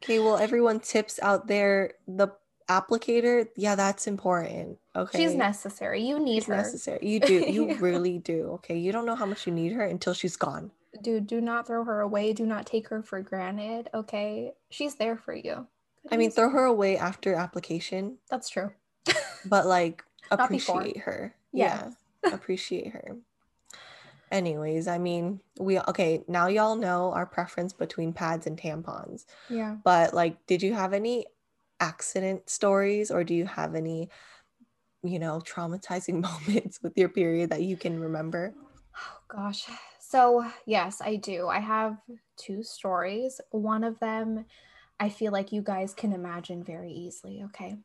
[0.04, 0.20] Okay.
[0.20, 1.94] Well, everyone tips out there.
[2.08, 2.28] The
[2.68, 4.78] applicator, yeah, that's important.
[4.96, 5.18] Okay.
[5.20, 6.04] She's necessary.
[6.04, 7.00] You need It's her, necessary.
[7.02, 7.34] You do.
[7.34, 7.78] You Yeah.
[7.80, 8.52] really do.
[8.56, 8.78] Okay.
[8.78, 10.72] You don't know how much you need her until she's gone.
[11.02, 11.28] dude.
[11.28, 12.34] Do not throw her away.
[12.34, 13.90] Do not take her for granted.
[13.94, 15.68] Okay, she's there for you.
[16.12, 18.72] I mean, throw her away after application, That's true.
[19.46, 21.36] but like appreciate her.
[21.54, 21.94] Yes.
[22.24, 22.34] Yeah.
[22.34, 23.18] appreciate her.
[24.30, 29.26] Anyways, I mean, we okay, now y'all know our preference between pads and tampons.
[29.50, 29.78] Yeah.
[29.84, 31.28] But like, did you have any
[31.80, 34.10] accident stories or do you have any,
[35.04, 38.54] you know, traumatizing moments with your period that you can remember?
[38.96, 39.66] Oh gosh.
[40.00, 41.48] So, yes, I do.
[41.48, 41.98] I have
[42.38, 43.42] two stories.
[43.52, 44.46] One of them
[45.00, 47.78] I feel like you guys can imagine very easily, okay?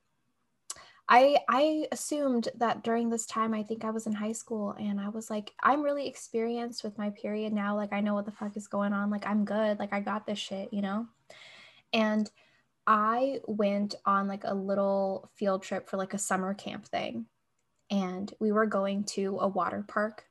[1.09, 5.01] I I assumed that during this time I think I was in high school and
[5.01, 8.33] I was like I'm really experienced with my period now, like I know what the
[8.33, 11.07] fuck is going on, like I'm good, like I got this shit, you know?
[11.93, 12.31] And
[12.87, 17.27] I went on like a little field trip for like a summer camp thing.
[17.91, 20.25] And we were going to a water park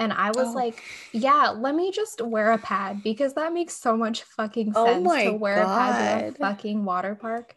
[0.00, 0.52] and I was Oh.
[0.52, 4.86] like, yeah, let me just wear a pad because that makes so much fucking Oh
[4.86, 7.54] sense my to wear a pad to a fucking water park.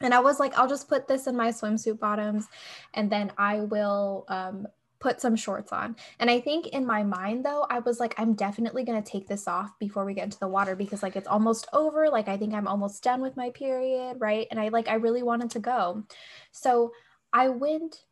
[0.00, 2.46] And I was like, I'll just put this in my swimsuit bottoms
[2.94, 4.68] and then I will um,
[5.00, 5.96] put some shorts on.
[6.18, 9.28] And I think in my mind, though, I was like, I'm definitely going to take
[9.28, 12.08] this off before we get into the water because, like, it's almost over.
[12.08, 14.16] Like, I think I'm almost done with my period.
[14.18, 14.46] Right.
[14.50, 16.04] And I like, I really wanted to go.
[16.50, 16.92] So
[17.32, 18.04] I went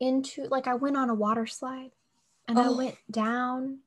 [0.00, 1.90] into, like, I went on a water slide
[2.48, 2.76] and I Oh.
[2.76, 3.78] went down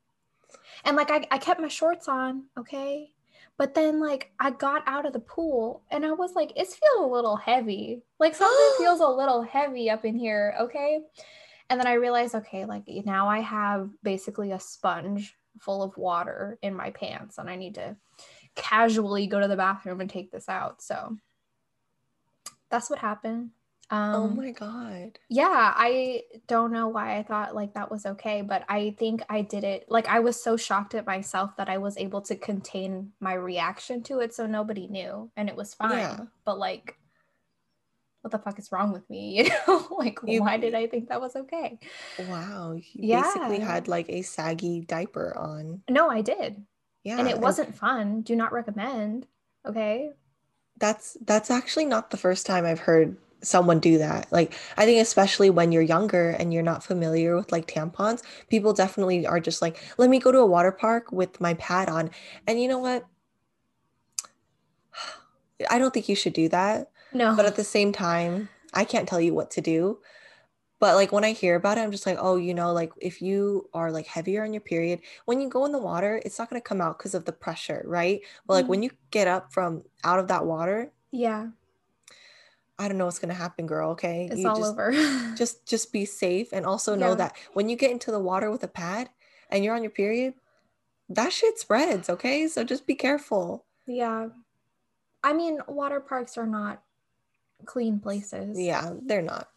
[0.85, 3.11] and like I, I kept my shorts on okay
[3.57, 7.09] but then like i got out of the pool and i was like it's feeling
[7.09, 10.99] a little heavy like something feels a little heavy up in here okay
[11.69, 16.57] and then i realized okay like now i have basically a sponge full of water
[16.61, 17.95] in my pants and i need to
[18.55, 21.15] casually go to the bathroom and take this out so
[22.69, 23.51] that's what happened
[23.89, 25.17] um oh my god.
[25.29, 29.41] yeah i don't know why i thought like that was okay but i think i
[29.41, 33.11] did it like i was so shocked at myself that i was able to contain
[33.21, 36.19] my reaction to it so nobody knew and it was fine Yeah.
[36.43, 36.97] but like
[38.27, 41.07] what the fuck is wrong with me you know like You- why did i think
[41.09, 41.79] that was okay
[42.27, 42.75] Wow.
[42.93, 45.81] You basically had like a saggy diaper on.
[45.89, 46.61] no i did
[47.03, 47.19] Yeah.
[47.19, 49.27] and it wasn't fun do not recommend
[49.65, 50.09] okay
[50.77, 54.31] that's that's actually not the first time I've heard someone do that.
[54.31, 58.73] Like I think especially when you're younger and you're not familiar with like tampons, people
[58.73, 62.11] definitely are just like, let me go to a water park with my pad on.
[62.45, 63.05] And you know what?
[65.69, 66.91] I don't think you should do that.
[67.13, 69.99] No But at the same time, I can't tell you what to do.
[70.79, 73.21] But like when I hear about it, I'm just like, oh, you know, like if
[73.21, 76.49] you are like heavier on your period, when you go in the water, it's not
[76.49, 78.21] going to come out because of the pressure, right?
[78.45, 78.83] But like when mm-hmm.
[78.83, 81.47] you get up from out of that water, yeah
[82.79, 83.91] I don't know what's going to happen, girl.
[83.91, 84.27] Okay.
[84.29, 84.91] it's you all just, over
[85.35, 86.49] Just, just be safe.
[86.53, 87.15] And also know Yeah.
[87.15, 89.09] that when you get into the water with a pad
[89.49, 90.35] and you're on your period,
[91.09, 92.07] that shit spreads.
[92.07, 92.47] Okay.
[92.47, 93.65] So just be careful.
[93.87, 94.27] yeah
[95.23, 96.83] i mean water parks are not
[97.65, 98.93] clean places Yeah.
[99.05, 99.47] They're not.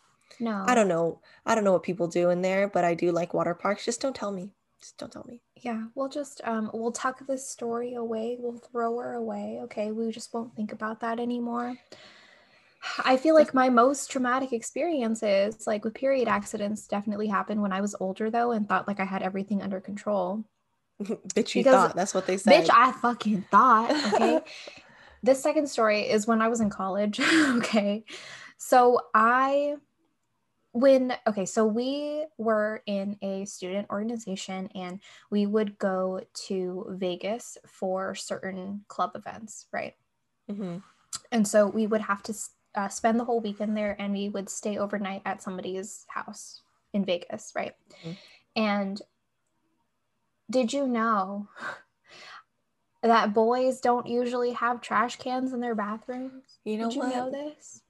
[0.40, 1.20] no I don't know.
[1.46, 3.84] I don't know what people do in there, but I do like water parks.
[3.84, 4.50] Just don't tell me.
[4.80, 5.42] Just don't tell me.
[5.56, 8.36] Yeah, we'll just um we'll tuck this story away.
[8.40, 9.60] We'll throw her away.
[9.64, 11.76] Okay, we just won't think about that anymore.
[13.04, 17.82] I feel like my most traumatic experiences, like with period accidents, definitely happened when I
[17.82, 20.44] was older though and thought like I had everything under control.
[21.02, 22.64] Bitch, you Because- thought that's what they said.
[22.64, 24.40] Bitch, I fucking thought, okay?
[25.22, 27.20] this second story is when I was in college.
[27.58, 28.04] okay.
[28.58, 29.76] So I
[30.72, 37.58] when okay so we were in a student organization and we would go to vegas
[37.66, 39.94] for certain club events right
[40.48, 40.78] hmm
[41.32, 42.32] and so we would have to
[42.76, 47.04] uh, spend the whole weekend there and we would stay overnight at somebody's house in
[47.04, 48.16] vegas right Mhm.
[48.54, 49.02] and
[50.48, 51.48] did you know
[53.02, 57.14] that boys don't usually have trash cans in their bathrooms You know did you what?
[57.14, 57.82] know this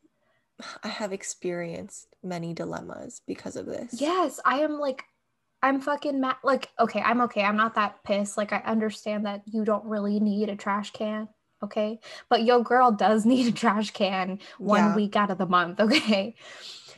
[0.84, 4.00] I have experienced many dilemmas because of this.
[4.00, 5.04] Yes, I am like,
[5.62, 6.36] I'm fucking mad.
[6.42, 7.42] Like, okay, I'm okay.
[7.42, 8.36] I'm not that pissed.
[8.36, 11.28] Like, I understand that you don't really need a trash can.
[11.62, 12.00] Okay.
[12.28, 14.94] But your girl does need a trash can one Yeah.
[14.96, 15.80] week out of the month.
[15.90, 16.36] Okay.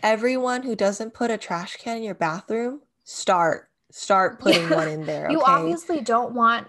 [0.03, 4.75] Everyone who doesn't put a trash can in your bathroom, start start putting Yeah.
[4.77, 5.31] one in there.
[5.31, 6.67] You obviously don't want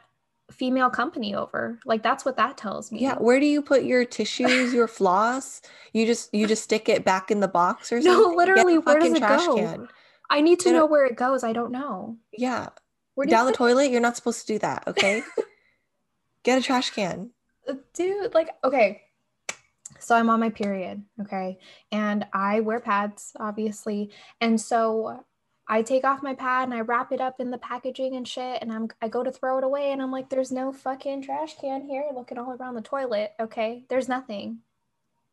[0.53, 1.79] female company over.
[1.85, 2.99] Like, that's what that tells me.
[3.01, 5.61] Yeah, where do you put your tissues, your floss?
[5.93, 8.33] You just you just stick it back in the box or No, something?
[8.33, 9.55] A literally, where does it trash go?
[9.55, 9.87] can.
[10.29, 11.43] I need to know where it goes.
[11.43, 12.17] I don't know.
[12.37, 12.69] Yeah,
[13.15, 13.91] Where do down the put- toilet.
[13.91, 14.87] You're not supposed to do that.
[14.87, 15.21] Okay,
[16.43, 17.31] get a trash can.
[17.67, 19.03] Uh, dude like okay
[19.97, 21.57] so i'm on my period okay
[21.93, 24.11] and i wear pads obviously
[24.41, 25.23] and so
[25.67, 28.61] i take off my pad and i wrap it up in the packaging and shit
[28.61, 31.55] and i'm i go to throw it away and i'm like there's no fucking trash
[31.59, 33.83] can here looking all around the toilet okay?
[33.89, 34.59] There's nothing.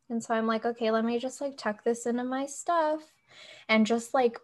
[0.08, 3.00] And so i'm like okay let me just like tuck this into my stuff
[3.68, 4.38] and just like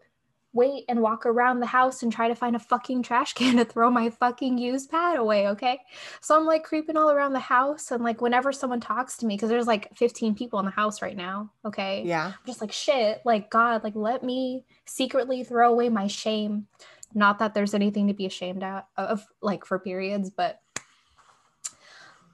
[0.57, 3.65] wait and walk around the house and try to find a fucking trash can to
[3.65, 5.79] throw my fucking used pad away okay
[6.21, 9.37] so I'm like creeping all around the house and like whenever someone talks to me,
[9.37, 11.51] because there's like 15 people in the house right now.
[11.65, 12.03] Okay.
[12.05, 16.67] Yeah, I'm just like shit, like God, like let me secretly throw away my shame.
[17.15, 18.65] Not that there's anything to be ashamed
[18.97, 20.61] of like for periods, but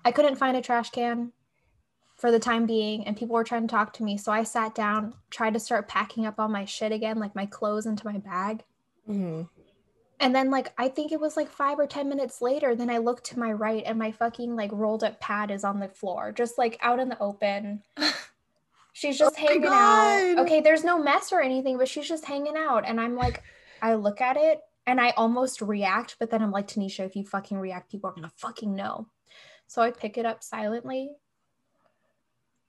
[0.04, 1.32] I couldn't find a trash can
[2.22, 4.16] for the time being and people were trying to talk to me.
[4.16, 7.46] So I sat down, tried to start packing up all my shit again, like my
[7.46, 8.62] clothes into my bag.
[9.08, 9.48] Mhm.
[10.20, 12.98] And then like I think it was like five or ten minutes later, then I
[12.98, 16.30] look to my right and my fucking like rolled up pad is on the floor,
[16.30, 17.82] just like out in the open.
[18.92, 20.44] She's just Oh hanging out.
[20.44, 22.86] Okay, there's no mess or anything, but she's just hanging out.
[22.86, 23.42] And I'm like,
[23.80, 27.24] I look at it and I almost react, but then I'm like, Tanisha, if you
[27.24, 29.08] fucking react, people are gonna fucking know.
[29.66, 31.16] So I pick it up silently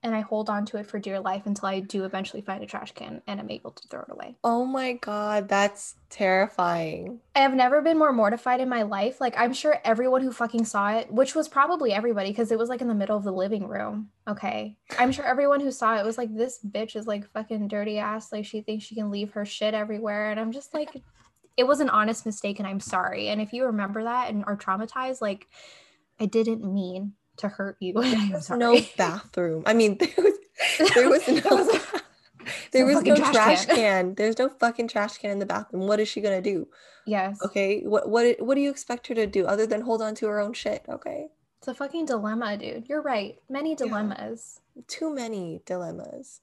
[0.04, 2.68] and I hold on to it for dear life until I do eventually find a
[2.68, 4.36] trash can and I'm able to throw it away.
[4.44, 7.22] Oh my god, that's terrifying.
[7.36, 9.22] I have never been more mortified in my life.
[9.22, 12.70] Like, I'm sure everyone who fucking saw it, which was probably everybody because it was
[12.70, 14.10] like in the middle of the living room.
[14.28, 14.78] Okay.
[15.00, 18.32] I'm sure everyone who saw it was like, this bitch is like fucking dirty ass.
[18.32, 20.30] Like, she thinks she can leave her shit everywhere.
[20.30, 21.02] And I'm just like,
[21.58, 23.30] it was an honest mistake and I'm sorry.
[23.30, 25.48] And if you remember that and are traumatized, like,
[26.20, 27.94] I didn't mean to hurt you.
[27.94, 28.60] There's sorry.
[28.60, 29.64] no bathroom.
[29.66, 30.40] I mean, there was
[30.78, 31.80] there was There no was-
[32.72, 33.76] there was no trash trash can.
[33.76, 34.16] can.
[34.16, 35.88] There's no fucking trash can in the bathroom.
[35.88, 36.68] What is she gonna do?
[37.06, 37.40] yes.
[37.46, 40.28] Okay, what what what do you expect her to do other than hold on to
[40.28, 40.84] her own shit?
[40.90, 41.28] Okay,
[41.60, 42.88] It's a fucking dilemma, dude.
[42.90, 43.38] You're right.
[43.50, 44.60] Many dilemmas.
[44.88, 46.42] too many dilemmas.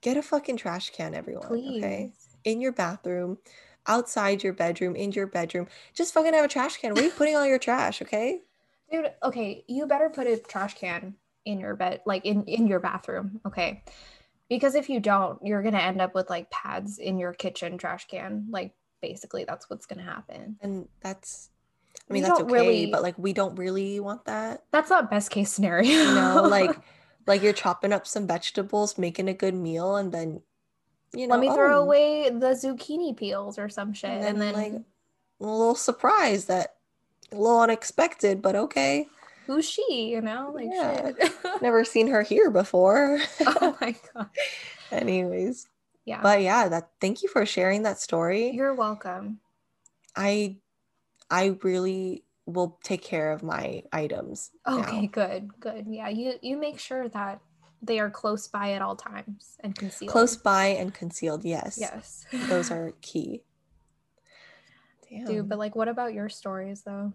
[0.00, 1.46] Get a fucking trash can, everyone.
[1.48, 1.82] Please.
[1.82, 2.12] Okay,
[2.44, 3.38] in your bathroom,
[3.86, 5.66] outside your bedroom, in your bedroom.
[5.94, 6.94] Just fucking have a trash can.
[6.94, 8.00] Where are you putting all your trash?
[8.02, 8.40] Okay.
[8.90, 12.80] Dude, okay, you better put a trash can in your bed, like in in your
[12.80, 13.82] bathroom, okay?
[14.48, 18.06] Because if you don't, you're gonna end up with like pads in your kitchen trash
[18.06, 18.46] can.
[18.50, 20.56] Like basically, that's what's gonna happen.
[20.60, 21.50] And that's,
[22.08, 24.64] I mean, We that's okay, really- but like we don't really want that.
[24.70, 25.90] That's not best case scenario.
[25.90, 26.78] You know, like
[27.26, 30.42] like you're chopping up some vegetables, making a good meal, and then
[31.12, 34.40] you know, let me throw oh, away the zucchini peels or some shit, and and
[34.40, 34.82] then, then, like
[35.40, 36.75] a little surprise that
[37.36, 39.06] a little unexpected, but okay.
[39.46, 40.08] who's she?
[40.10, 41.12] You know, like Yeah.
[41.18, 41.32] shit.
[41.62, 43.20] Never seen her here before.
[43.46, 44.28] oh my god.
[44.90, 45.66] Anyways,
[46.04, 46.20] Yeah.
[46.22, 48.50] but yeah, that thank you for sharing that story.
[48.50, 49.40] you're welcome.
[50.16, 50.56] I
[51.30, 54.50] I really will take care of my items.
[54.66, 54.78] now.
[54.78, 55.86] Okay, good, good.
[55.88, 57.40] Yeah, you you make sure that
[57.82, 60.10] they are close by at all times and concealed.
[60.10, 61.76] Close by and concealed, yes.
[61.78, 62.24] Yes.
[62.48, 63.42] Those are key.
[65.10, 65.24] Damn.
[65.26, 67.12] Dude, but like what about your stories though?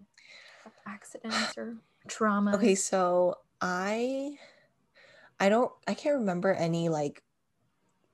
[0.86, 2.54] Accidents or trauma?
[2.54, 4.38] Okay, so I
[5.40, 7.22] I don't I can't remember any like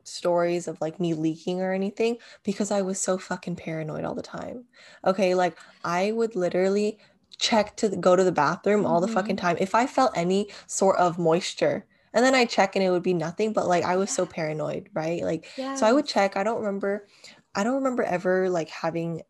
[0.05, 4.23] stories of like me leaking or anything because I was so fucking paranoid all the
[4.23, 4.67] time.
[5.07, 7.01] Okay, like I would literally
[7.39, 9.39] check to the, go to the bathroom all the fucking Mhm.
[9.39, 11.87] time if I felt any sort of moisture.
[12.15, 14.89] And then I check and it would be nothing, but like I was so paranoid,
[14.95, 15.23] right?
[15.23, 15.75] Like yeah.
[15.75, 16.37] so I would check.
[16.37, 17.07] I don't remember
[17.55, 19.23] I don't remember ever like having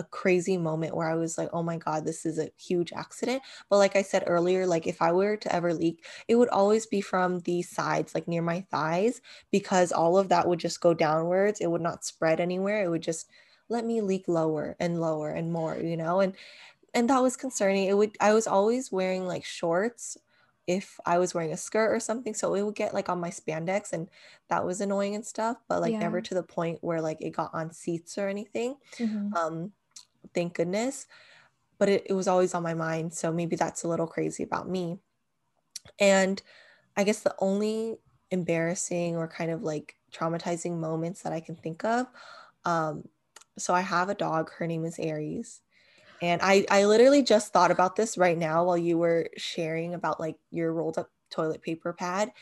[0.00, 3.42] a crazy moment where I was like, oh my God, this is a huge accident.
[3.68, 6.86] But like I said earlier, like if I were to ever leak, it would always
[6.86, 9.20] be from the sides, like near my thighs,
[9.50, 11.60] because all of that would just go downwards.
[11.60, 12.82] It would not spread anywhere.
[12.82, 13.28] It would just
[13.68, 16.20] let me leak lower and lower and more, you know?
[16.20, 16.34] And
[16.94, 17.84] and that was concerning.
[17.84, 20.16] It would I was always wearing like shorts
[20.66, 22.32] if I was wearing a skirt or something.
[22.32, 24.08] So it would get like on my spandex and
[24.48, 25.98] that was annoying and stuff, but like yeah.
[25.98, 28.76] never to the point where like it got on seats or anything.
[28.96, 29.34] Mm-hmm.
[29.34, 29.72] Um,
[30.34, 31.06] thank goodness.
[31.78, 33.14] But it, it was always on my mind.
[33.14, 34.98] So maybe that's a little crazy about me.
[35.98, 36.40] And
[36.96, 37.98] I guess the only
[38.30, 42.06] embarrassing or kind of like traumatizing moments that I can think of.
[42.64, 43.08] Um,
[43.58, 45.60] so I have a dog, her name is Aries.
[46.22, 50.20] And I, I literally just thought about this right now while you were sharing about
[50.20, 52.32] like your rolled up toilet paper pad.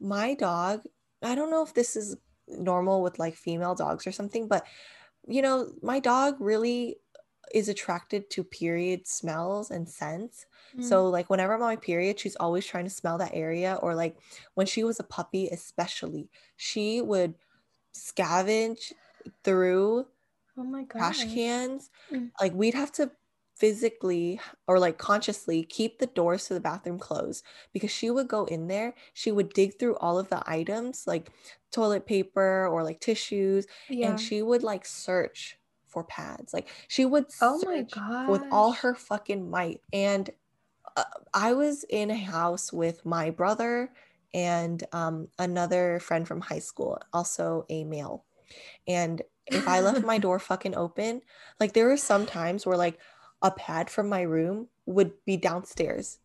[0.00, 0.82] My dog,
[1.22, 2.16] I don't know if this is
[2.48, 4.66] normal with like female dogs or something, but
[5.26, 6.96] you know, my dog really
[7.54, 10.46] is attracted to period smells and scents.
[10.78, 10.84] Mm.
[10.84, 13.78] So like whenever I'm on my period, she's always trying to smell that area.
[13.82, 14.16] Or like
[14.54, 17.34] when she was a puppy, especially, she would
[17.94, 18.92] scavenge
[19.44, 20.06] through
[20.58, 22.30] oh my god trash cans mm.
[22.40, 23.10] like we'd have to
[23.56, 28.44] physically or like consciously keep the doors to the bathroom closed because she would go
[28.46, 31.30] in there she would dig through all of the items like
[31.70, 34.08] toilet paper or like tissues yeah.
[34.08, 35.58] and she would like search
[35.92, 40.30] for pads like she would oh my god with all her fucking might and
[40.96, 43.90] uh, i was in a house with my brother
[44.34, 48.24] and um, another friend from high school also a male
[48.88, 51.22] and if I left my door fucking open,
[51.60, 52.98] like there were some times where like
[53.40, 56.18] a pad from my room would be downstairs.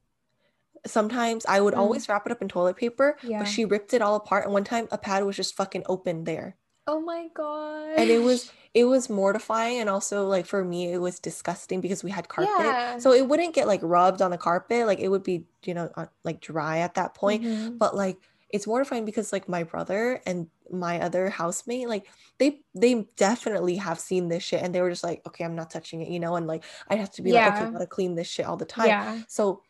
[0.86, 1.80] Sometimes I would mm.
[1.80, 3.40] always wrap it up in toilet paper, yeah.
[3.40, 4.46] but she ripped it all apart.
[4.46, 6.56] And one time a pad was just fucking open there.
[6.88, 7.98] Oh my god.
[7.98, 12.04] And it was it was mortifying and also like for me it was disgusting because
[12.04, 12.54] we had carpet.
[12.60, 12.98] Yeah.
[13.00, 15.92] So it wouldn't get like rubbed on the carpet, like it would be, you know,
[16.24, 17.78] like dry at that point, mm-hmm.
[17.78, 18.18] but like
[18.50, 22.08] it's mortifying because like my brother and my other housemate like
[22.40, 25.70] they they definitely have seen this shit and they were just like okay i'm not
[25.70, 27.48] touching it you know and like i have to be yeah.
[27.48, 29.22] like okay I gotta clean this shit all the time yeah.
[29.28, 29.62] so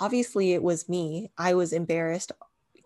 [0.00, 2.32] obviously it was me i was embarrassed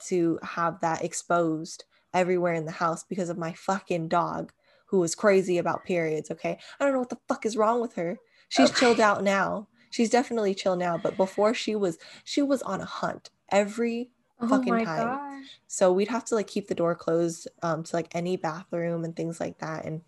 [0.07, 1.85] to have that exposed
[2.15, 4.53] everywhere in the house because of my fucking dog
[4.87, 7.95] who was crazy about periods okay i don't know what the fuck is wrong with
[7.95, 8.81] her she's okay.
[8.81, 12.85] chilled out now she's definitely chill now but before she was she was on a
[12.87, 14.11] hunt every
[14.41, 15.07] oh fucking time.
[15.07, 15.45] Gosh.
[15.69, 19.15] So we'd have to like keep the door closed um, to like any bathroom and
[19.15, 19.85] things like that.
[19.85, 20.03] And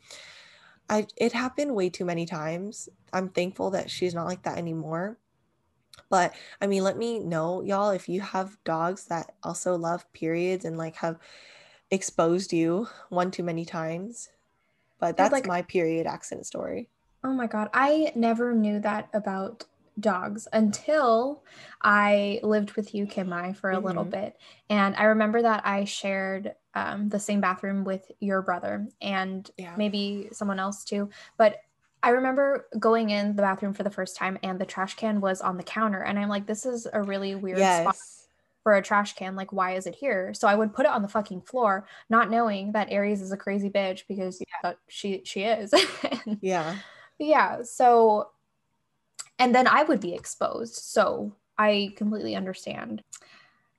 [0.88, 2.88] I it happened way too many times.
[3.12, 5.18] I'm thankful that she's not like that anymore.
[6.10, 10.64] But I mean, let me know, y'all, if you have dogs that also love periods
[10.64, 11.18] and like have
[11.94, 14.28] exposed you one too many times.
[14.98, 16.88] But that's like, my period accident story.
[17.22, 19.64] Oh my god, I never knew that about
[19.98, 21.42] dogs until
[21.80, 23.86] I lived with you, Kim-Mai, for a mm-hmm.
[23.86, 24.36] little bit.
[24.68, 29.74] And I remember that I shared um, the same bathroom with your brother and yeah.
[29.76, 31.10] maybe someone else too.
[31.36, 31.58] But
[32.02, 35.40] I remember going in the bathroom for the first time and the trash can was
[35.40, 36.02] on the counter.
[36.02, 37.82] And I'm like, this is a really weird yes.
[37.82, 37.96] spot
[38.64, 39.36] for a trash can.
[39.36, 40.34] Like, why is it here?
[40.34, 43.36] So I would put it on the fucking floor, not knowing that Aries is a
[43.36, 44.72] crazy bitch because yeah.
[44.88, 45.72] she she is.
[46.40, 46.76] yeah.
[47.18, 47.62] Yeah.
[47.62, 48.30] So
[49.38, 50.74] and then I would be exposed.
[50.74, 53.02] So I completely understand.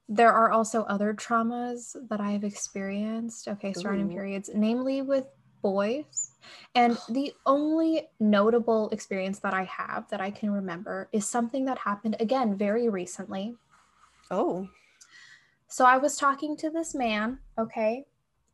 [0.07, 4.15] There are also other traumas that I have experienced, okay, surrounding Ooh.
[4.15, 5.25] periods, namely with
[5.61, 6.31] boys.
[6.75, 11.79] And the only notable experience that I have that I can remember is something that
[11.79, 13.55] happened again very recently.
[14.31, 14.67] Oh.
[15.67, 18.05] So I was talking to this man, okay,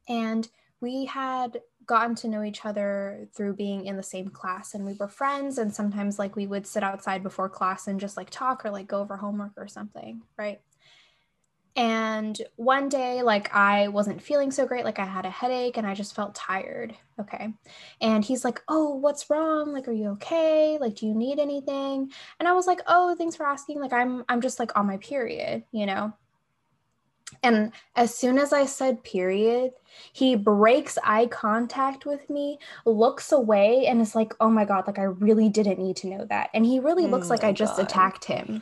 [0.08, 0.48] and
[0.80, 4.94] we had gotten to know each other through being in the same class and we
[4.94, 8.64] were friends and sometimes like we would sit outside before class and just like talk
[8.64, 10.62] or like go over homework or something right
[11.76, 15.88] and one day like i wasn't feeling so great like i had a headache and
[15.88, 17.48] i just felt tired okay
[18.02, 22.12] and he's like oh what's wrong like are you okay like do you need anything
[22.40, 24.98] and i was like oh thanks for asking like i'm i'm just like on my
[24.98, 26.14] period you know
[27.44, 29.72] and as soon as I said period,
[30.14, 35.00] he breaks eye contact with me, looks away, and is like, oh my God, like
[35.00, 36.50] I really didn't need to know that.
[36.54, 37.86] And he really looks oh like I just God.
[37.86, 38.62] attacked him.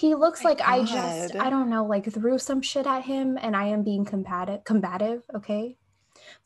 [0.00, 0.68] He looks my like God.
[0.68, 4.06] I just, I don't know, like threw some shit at him and I am being
[4.06, 5.76] combative, combative, okay?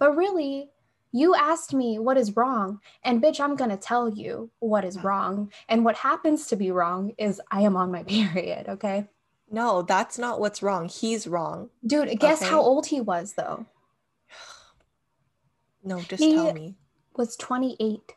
[0.01, 0.71] But really,
[1.13, 5.53] you asked me what is wrong, and bitch, I'm gonna tell you what is wrong.
[5.69, 9.07] And what happens to be wrong is I am on my period, okay?
[9.49, 10.89] No, that's not what's wrong.
[10.89, 11.71] He's wrong.
[11.87, 12.51] Dude, guess okay?
[12.51, 13.67] how old he was though?
[15.87, 16.77] No, just he tell me.
[17.15, 18.15] Was 28.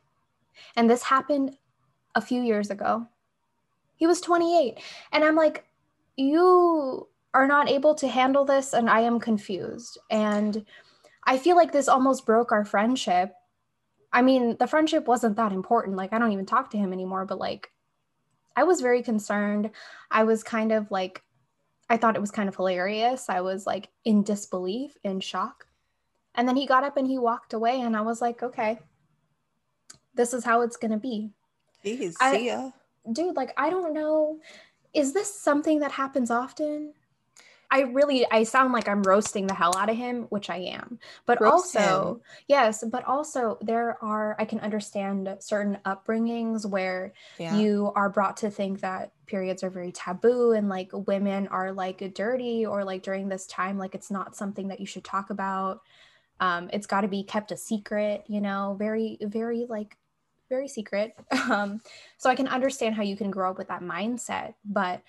[0.77, 1.57] And this happened
[2.15, 3.09] a few years ago.
[3.97, 4.79] He was 28.
[5.11, 5.65] And I'm like,
[6.15, 9.97] you are not able to handle this, and I am confused.
[10.09, 10.65] And
[11.25, 13.33] I feel like this almost broke our friendship.
[14.13, 15.97] I mean, the friendship wasn't that important.
[15.97, 17.71] Like, I don't even talk to him anymore, but like,
[18.55, 19.69] I was very concerned.
[20.09, 21.21] I was kind of like,
[21.89, 23.29] I thought it was kind of hilarious.
[23.29, 25.67] I was like in disbelief, in shock.
[26.33, 28.79] And then he got up and he walked away, and I was like, okay,
[30.13, 31.31] this is how it's going to be.
[31.83, 32.71] Jeez, I- see ya.
[33.11, 34.39] Dude, like, I don't know.
[34.93, 36.93] Is this something that happens often?
[37.69, 40.99] I really, I sound like I'm roasting the hell out of him, which I am.
[41.25, 42.21] But Roast also, him.
[42.47, 47.57] yes, but also there are, I can understand certain upbringings where Yeah.
[47.57, 52.13] you are brought to think that periods are very taboo and like women are like
[52.13, 55.81] dirty or like during this time like it's not something that you should talk about
[56.39, 59.97] um it's got to be kept a secret you know very very like
[60.49, 61.15] very secret
[61.49, 61.81] um
[62.17, 65.01] so i can understand how you can grow up with that mindset but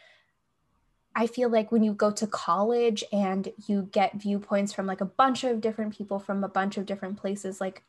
[1.14, 5.04] i feel like when you go to college and you get viewpoints from like a
[5.06, 7.82] bunch of different people from a bunch of different places like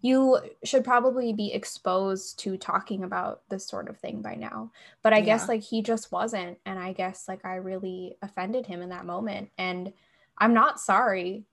[0.00, 4.70] you should probably be exposed to talking about this sort of thing by now
[5.02, 8.82] but i guess like he just wasn't and i guess like i really offended him
[8.82, 9.92] in that moment and
[10.38, 11.44] i'm not sorry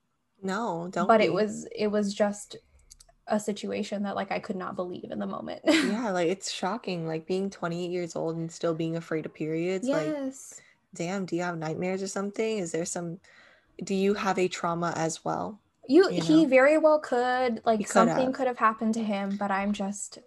[0.44, 1.08] No, don't.
[1.08, 1.26] but be.
[1.26, 2.58] it was it was just
[3.32, 7.08] a situation that like i could not believe in the moment Yeah, like it's shocking.
[7.08, 9.88] Like being 28 years old and still being afraid of periods.
[9.88, 10.62] Like, yes
[10.94, 12.58] damn, do you have nightmares or something?
[12.58, 13.20] Is there some?
[13.84, 15.60] Do you have a trauma as well?
[15.88, 18.34] you, you he very well could like He could something have.
[18.34, 20.20] could have happened to him but i'm just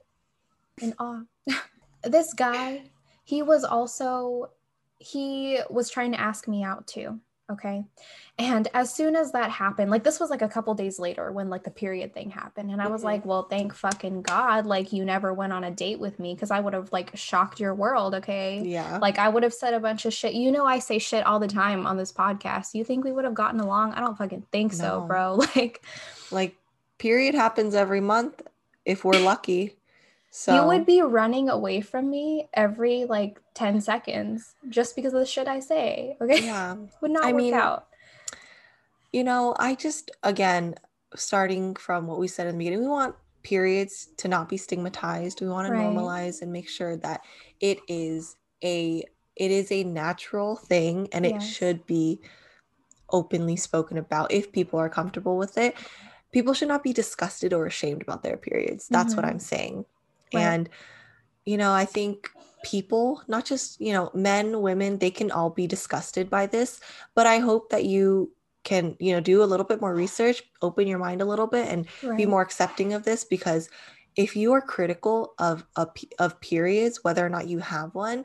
[0.83, 1.23] in awe
[2.03, 2.83] this guy
[3.25, 4.51] he was also
[4.99, 7.84] he was trying to ask me out too okay
[8.38, 11.51] and as soon as that happened like this was like a couple days later when
[11.51, 13.05] like the period thing happened and i was Mhm.
[13.05, 16.51] like well thank fucking god like you never went on a date with me because
[16.51, 18.99] i would have like shocked your world okay Yeah.
[19.03, 20.32] like I would have said a bunch of shit.
[20.34, 22.74] You know, I say shit all the time on this podcast.
[22.74, 23.92] You think we would have gotten along?
[23.92, 25.36] I don't fucking think so, bro.
[25.55, 25.84] Like
[26.30, 26.57] like
[26.99, 28.40] period happens every month
[28.84, 29.76] if we're lucky.
[30.37, 35.20] So you would be running away from me every like 10 seconds just because of
[35.20, 36.16] the shit I say.
[36.20, 36.43] Okay.
[36.43, 36.74] yeah.
[37.01, 37.87] would not I work mean, out.
[39.12, 40.74] You know, I just again
[41.14, 43.14] starting from what we said in the beginning, we want
[43.45, 45.41] periods to not be stigmatized.
[45.41, 45.85] We want to Right.
[45.87, 47.20] normalize and make sure that
[47.61, 49.05] it is a
[49.37, 52.18] it is a natural thing and it should be
[53.11, 55.76] openly spoken about if people are comfortable with it.
[56.32, 58.89] People should not be disgusted or ashamed about their periods.
[58.89, 59.28] That's what Mhm.
[59.30, 59.85] I'm saying.
[60.35, 60.43] Right.
[60.43, 60.68] And
[61.45, 62.30] you know, I think
[62.64, 66.80] people, not just, you know, men, women, they can all be disgusted by this,
[67.14, 68.32] but I hope that you
[68.64, 71.68] can, you know, do a little bit more research, open your mind a little bit
[71.68, 73.68] and be more accepting of this because
[74.16, 75.87] if you are critical of a
[76.18, 78.24] of periods whether or not you have one,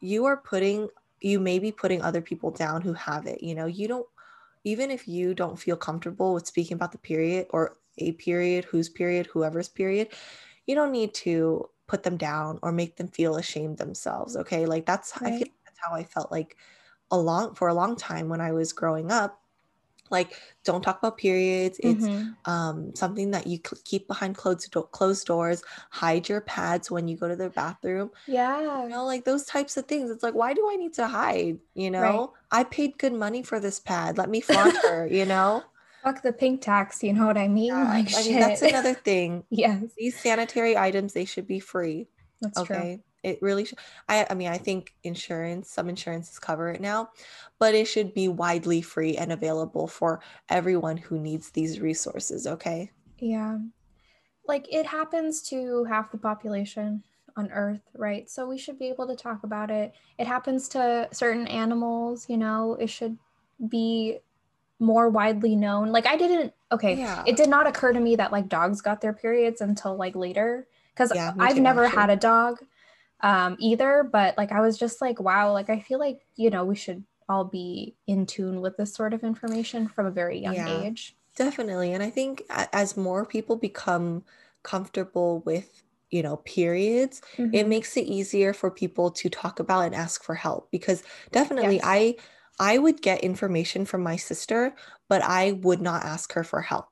[0.00, 0.88] you are putting
[1.20, 3.42] you may be putting other people down who have it.
[3.42, 4.06] You know, you don't
[4.64, 8.88] even if you don't feel comfortable with speaking about the period or a period, whose
[8.88, 10.08] period, whoever's period,
[10.68, 14.36] you don't need to put them down or make them feel ashamed themselves.
[14.36, 14.66] Okay.
[14.66, 16.56] Like that's I feel like that's how I felt like
[17.10, 19.40] a long for a long time when I was growing up.
[20.10, 21.78] Like, don't talk about periods.
[21.82, 22.34] It's Mhm.
[22.46, 25.62] um, something that you cl- keep behind closed do- closed doors.
[25.90, 28.10] Hide your pads when you go to the bathroom.
[28.26, 28.84] Yeah.
[28.84, 30.10] You know, like those types of things.
[30.10, 31.58] It's like, why do I need to hide?
[31.74, 34.16] You know, I paid good money for this pad.
[34.16, 35.06] Let me flaunt her.
[35.06, 35.62] You know,
[36.02, 37.02] Fuck the pink tax.
[37.02, 37.66] You know what I mean?
[37.68, 38.30] Yeah, like I shit.
[38.32, 39.44] mean that's another thing.
[39.50, 42.08] yes, These sanitary items they should be free.
[42.40, 42.76] that's true.
[42.76, 43.76] okay it really should
[44.08, 47.08] i i mean i think insurance some insurances cover it now
[47.58, 52.88] but it should be widely free and available for everyone who needs these resources okay
[53.18, 53.58] Yeah.
[54.46, 57.02] Like it happens to half the population
[57.36, 58.30] on Earth, right?
[58.30, 59.92] So we should be able to talk about it.
[60.16, 63.18] It happens to certain animals, you know, it should
[63.68, 64.18] be
[64.80, 65.92] more widely known.
[65.92, 69.00] Like I didn't okay, yeah it did not occur to me that like dogs got
[69.00, 71.88] their periods until like later cuz Yeah, I've too, never actually.
[71.88, 72.60] had a dog
[73.20, 76.64] um either, but like I was just like wow, like I feel like, you know,
[76.64, 80.62] we should all be in tune with this sort of information from a very young
[80.62, 80.84] Yeah.
[80.84, 81.16] age.
[81.36, 84.24] definitely and i think as more people become
[84.64, 87.22] comfortable with you know periods
[87.52, 87.68] it Mhm.
[87.68, 91.02] makes it easier for people to talk about and ask for help because
[91.32, 91.84] definitely Yes.
[91.84, 92.16] i
[92.58, 94.74] i would get information from my sister
[95.08, 96.86] but i would not ask her for help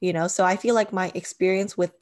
[0.00, 1.92] you know so i feel like my experience with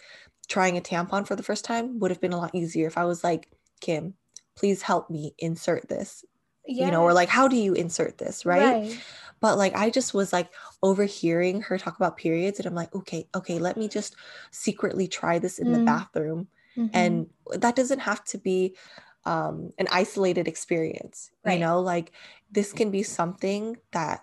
[0.48, 3.04] trying a tampon for the first time would have been a lot easier if i
[3.04, 3.50] was like
[3.80, 4.14] kim
[4.56, 6.24] please help me insert this
[6.66, 8.88] you know or like how do you insert this right?
[8.88, 9.00] Right.
[9.40, 10.48] but like i just was like
[10.82, 14.16] overhearing her talk about periods and i'm like okay okay let me just
[14.50, 15.74] secretly try this in mm.
[15.74, 16.88] the bathroom mm-hmm.
[16.92, 18.76] and that doesn't have to be
[19.24, 21.54] um, an isolated experience right.
[21.54, 22.12] you know like
[22.56, 24.22] this can be something that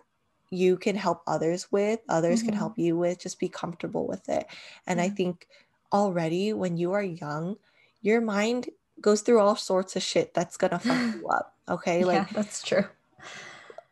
[0.49, 2.49] you can help others with others mm-hmm.
[2.49, 4.47] can help you with just be comfortable with it
[4.87, 5.11] and mm-hmm.
[5.11, 5.47] i think
[5.93, 7.55] already when you are young
[8.01, 8.69] your mind
[8.99, 12.63] goes through all sorts of shit that's gonna fuck you up okay like yeah, that's
[12.63, 12.85] true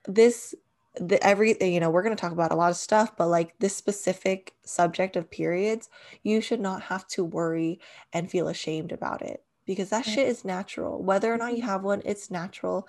[0.07, 0.55] this
[0.95, 3.57] the everything you know we're going to talk about a lot of stuff but like
[3.59, 5.89] this specific subject of periods
[6.23, 7.79] you should not have to worry
[8.11, 11.67] and feel ashamed about it because that shit is natural whether or not you mm-hmm.
[11.67, 12.87] have one it's natural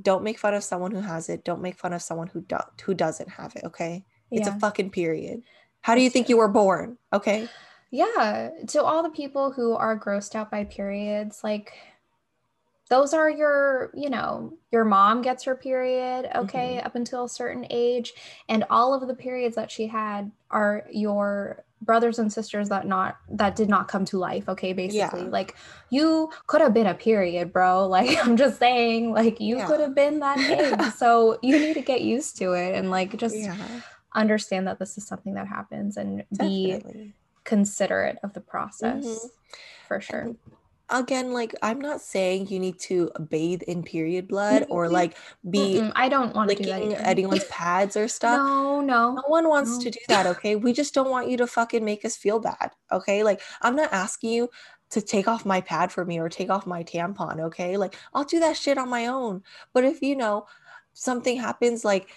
[0.00, 1.44] don't make fun of someone who has it.
[1.44, 4.04] Don't make fun of someone who do- who doesn't have it okay?
[4.30, 4.56] It's yeah.
[4.56, 5.42] a fucking period.
[5.80, 7.48] How do you think you were born okay?
[7.90, 8.50] Yeah.
[8.68, 11.72] To all the people who are grossed out by periods like
[12.88, 16.86] those are your you know your mom gets her period okay mm-hmm.
[16.86, 18.14] up until a certain age.
[18.48, 23.18] And all of the periods that she had are your brothers and sisters that not
[23.28, 25.28] that did not come to life okay basically yeah.
[25.28, 25.54] like
[25.90, 29.66] you could have been a period bro like i'm just saying like you yeah.
[29.66, 30.38] could have been that
[30.82, 33.56] age so you need to get used to it and like just yeah.
[34.14, 36.92] understand that this is something that happens and Definitely.
[36.92, 37.12] be
[37.44, 39.26] considerate of the process mm-hmm.
[39.86, 40.36] for sure and
[40.90, 44.94] again like i'm not saying you need to bathe in period blood or mm-hmm.
[44.94, 45.16] like
[45.50, 49.48] be Mm-mm, i don't want to do anyone's pads or stuff no no no one
[49.48, 49.80] wants no.
[49.80, 52.70] to do that okay we just don't want you to fucking make us feel bad
[52.92, 54.48] okay like i'm not asking you
[54.90, 58.24] to take off my pad for me or take off my tampon okay like i'll
[58.24, 60.46] do that shit on my own but if you know
[60.92, 62.08] something happens like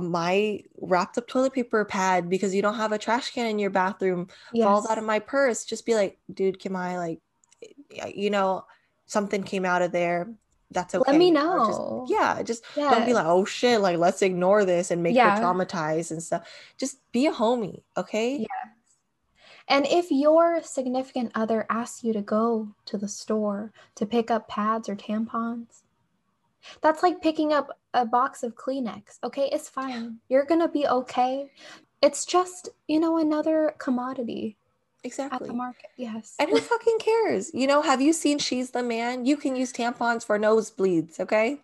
[0.00, 3.70] my wrapped up toilet paper pad because you don't have a trash can in your
[3.70, 4.64] bathroom yes.
[4.64, 7.20] falls out of my purse just be like dude can i like
[8.14, 8.64] you know,
[9.06, 10.28] something came out of there.
[10.70, 11.10] That's okay.
[11.10, 12.04] Let me know.
[12.08, 12.92] Just, yeah, just yes.
[12.92, 15.36] don't be like, oh shit, like let's ignore this and make yeah.
[15.36, 16.48] her traumatized and stuff.
[16.78, 18.38] Just be a homie, okay?
[18.38, 18.48] Yes.
[19.68, 24.48] And if your significant other asks you to go to the store to pick up
[24.48, 25.82] pads or tampons,
[26.80, 29.18] that's like picking up a box of Kleenex.
[29.22, 30.18] Okay, it's fine.
[30.28, 31.50] You're gonna be okay.
[32.02, 34.56] It's just, you know, another commodity.
[35.04, 35.36] Exactly.
[35.36, 36.34] At the market, yes.
[36.38, 37.52] And who fucking cares?
[37.52, 39.26] You know, have you seen She's the Man?
[39.26, 41.60] You can use tampons for nosebleeds, okay?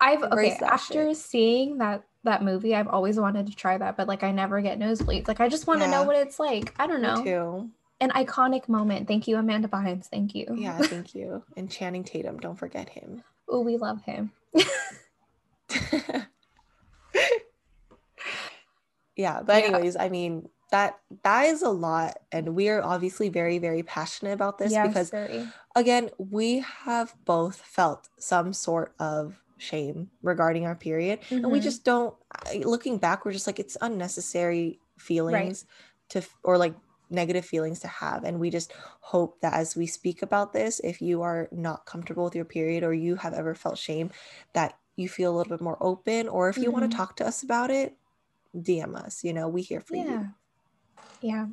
[0.00, 1.16] I've Embrace okay, after shit.
[1.16, 4.78] seeing that that movie, I've always wanted to try that, but like I never get
[4.78, 5.28] nosebleeds.
[5.28, 5.92] Like I just want to yeah.
[5.92, 6.74] know what it's like.
[6.78, 7.16] I don't know.
[7.16, 7.70] Me too.
[8.00, 9.06] An iconic moment.
[9.06, 10.06] Thank you, Amanda Bynes.
[10.06, 10.46] Thank you.
[10.56, 11.44] Yeah, thank you.
[11.56, 13.22] And Channing Tatum, don't forget him.
[13.48, 14.32] Oh, we love him.
[19.16, 20.02] yeah, but anyways, yeah.
[20.02, 24.58] I mean, that that is a lot and we are obviously very very passionate about
[24.58, 25.46] this yes, because very.
[25.76, 31.36] again we have both felt some sort of shame regarding our period mm-hmm.
[31.36, 31.64] and we mm-hmm.
[31.64, 32.14] just don't
[32.64, 35.66] looking back we're just like it's unnecessary feelings
[36.14, 36.22] right.
[36.22, 36.74] to or like
[37.10, 41.02] negative feelings to have and we just hope that as we speak about this if
[41.02, 44.10] you are not comfortable with your period or you have ever felt shame
[44.52, 46.72] that you feel a little bit more open or if you mm-hmm.
[46.72, 47.96] want to talk to us about it
[48.56, 50.04] dm us you know we here for yeah.
[50.04, 50.28] you
[51.20, 51.46] yeah.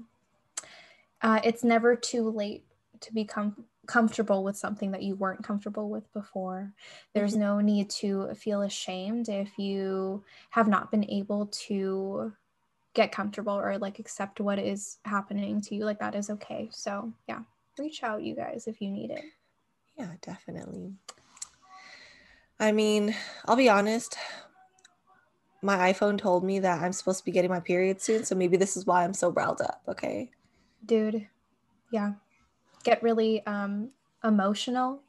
[1.21, 2.63] Uh, it's never too late
[3.01, 6.73] to become comfortable with something that you weren't comfortable with before.
[7.13, 7.41] There's mm-hmm.
[7.41, 12.33] no need to feel ashamed if you have not been able to
[12.93, 15.85] get comfortable or like accept what is happening to you.
[15.85, 16.69] Like that is okay.
[16.71, 17.39] So, yeah,
[17.79, 19.23] reach out, you guys, if you need it.
[19.97, 20.93] Yeah, definitely.
[22.59, 23.15] I mean,
[23.45, 24.17] I'll be honest,
[25.61, 28.23] my iPhone told me that I'm supposed to be getting my period soon.
[28.23, 29.81] So maybe this is why I'm so riled up.
[29.87, 30.31] Okay.
[30.85, 31.27] Dude.
[31.91, 32.13] Yeah.
[32.83, 33.89] Get really um
[34.23, 35.01] emotional.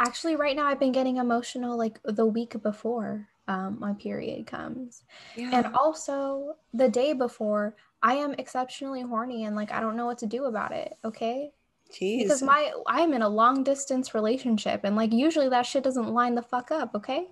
[0.00, 5.02] Actually, right now I've been getting emotional like the week before um, my period comes.
[5.36, 5.50] Yeah.
[5.52, 10.18] And also the day before, I am exceptionally horny and like I don't know what
[10.18, 10.94] to do about it.
[11.04, 11.52] Okay.
[11.92, 12.22] Jeez.
[12.22, 16.34] Because my I'm in a long distance relationship and like usually that shit doesn't line
[16.34, 17.28] the fuck up, okay?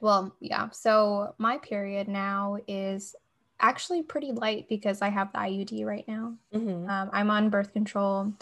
[0.00, 0.70] Well, yeah.
[0.70, 3.14] So my period now is
[3.60, 6.34] actually pretty light because I have the IUD right now.
[6.54, 6.88] Mm-hmm.
[6.88, 8.32] Um, I'm on birth control.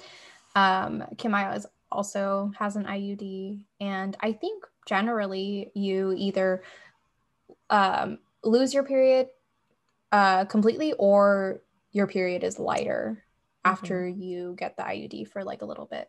[0.54, 6.62] Um, Kimaya is also has an IUD, and I think generally you either
[7.70, 9.28] um, lose your period
[10.12, 11.60] uh, completely or
[11.92, 13.24] your period is lighter
[13.64, 13.72] mm-hmm.
[13.72, 16.08] after you get the IUD for like a little bit.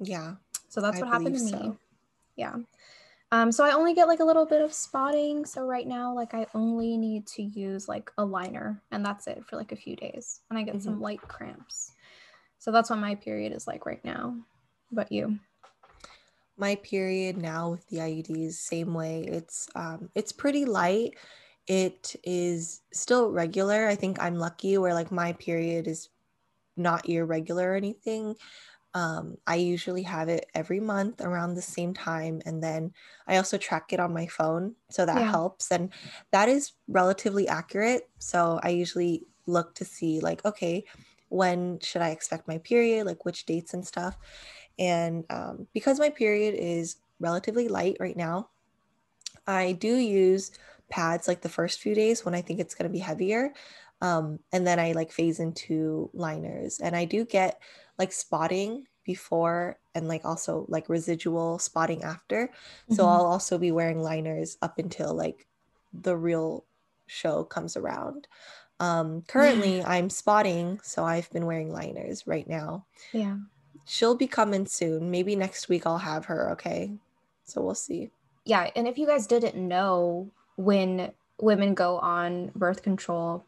[0.00, 0.34] Yeah.
[0.68, 1.50] So that's I what happened to me.
[1.50, 1.78] So.
[2.36, 2.56] Yeah.
[3.30, 5.44] Um, so I only get like a little bit of spotting.
[5.44, 9.44] So right now, like I only need to use like a liner and that's it
[9.44, 10.40] for like a few days.
[10.48, 10.84] And I get mm-hmm.
[10.84, 11.92] some light cramps.
[12.58, 14.34] So that's what my period is like right now.
[14.90, 15.38] But you?
[16.56, 19.24] My period now with the IUDs, same way.
[19.28, 21.14] It's um it's pretty light
[21.68, 23.86] it is still regular.
[23.88, 26.08] I think I'm lucky where like my period is
[26.76, 28.34] not irregular or anything.
[28.98, 32.42] Um, I usually have it every month around the same time.
[32.44, 32.92] And then
[33.28, 34.74] I also track it on my phone.
[34.90, 35.30] So that yeah.
[35.30, 35.70] helps.
[35.70, 35.92] And
[36.32, 38.08] that is relatively accurate.
[38.18, 40.84] So I usually look to see, like, okay,
[41.28, 44.16] when should I expect my period, like which dates and stuff.
[44.80, 48.48] And um, because my period is relatively light right now,
[49.46, 50.50] I do use
[50.90, 53.52] pads like the first few days when I think it's going to be heavier.
[54.00, 56.80] Um, and then I like phase into liners.
[56.80, 57.60] And I do get
[57.98, 62.48] like spotting before and like also like residual spotting after.
[62.48, 62.94] Mm-hmm.
[62.94, 65.46] So I'll also be wearing liners up until like
[65.92, 66.64] the real
[67.06, 68.28] show comes around.
[68.80, 72.84] Um, currently, I'm spotting, so I've been wearing liners right now.
[73.12, 73.38] Yeah.
[73.86, 75.10] She'll be coming soon.
[75.10, 76.50] Maybe next week I'll have her.
[76.52, 76.92] Okay.
[77.44, 78.10] So we'll see.
[78.44, 78.70] Yeah.
[78.76, 83.44] And if you guys didn't know, when women go on birth control,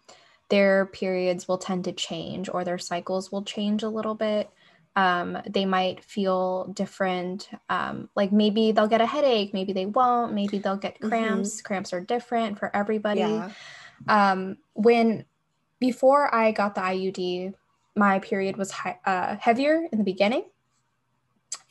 [0.51, 4.51] their periods will tend to change or their cycles will change a little bit.
[4.97, 7.49] Um, they might feel different.
[7.69, 11.57] Um, like maybe they'll get a headache, maybe they won't, maybe they'll get cramps.
[11.57, 11.67] Mm-hmm.
[11.67, 13.21] Cramps are different for everybody.
[13.21, 13.51] Yeah.
[14.09, 15.25] Um, when
[15.79, 17.55] before I got the IUD,
[17.97, 20.45] my period was high, uh, heavier in the beginning.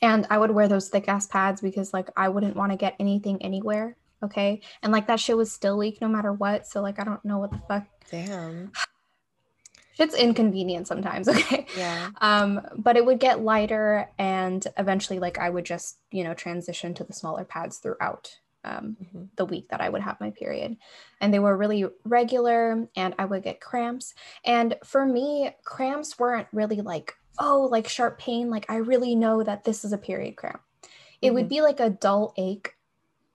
[0.02, 2.96] And I would wear those thick ass pads because, like, I wouldn't want to get
[2.98, 4.60] anything anywhere Okay.
[4.82, 6.66] And like that shit was still leak no matter what.
[6.66, 7.84] So like I don't know what the fuck.
[8.10, 8.72] Damn.
[9.96, 11.28] Shit's inconvenient sometimes.
[11.28, 11.66] Okay.
[11.76, 12.10] Yeah.
[12.20, 16.94] Um, but it would get lighter and eventually like I would just, you know, transition
[16.94, 19.24] to the smaller pads throughout um, mm-hmm.
[19.36, 20.76] the week that I would have my period.
[21.20, 24.14] And they were really regular and I would get cramps.
[24.44, 28.50] And for me, cramps weren't really like, oh, like sharp pain.
[28.50, 30.60] Like I really know that this is a period cramp.
[31.20, 31.34] It mm-hmm.
[31.34, 32.74] would be like a dull ache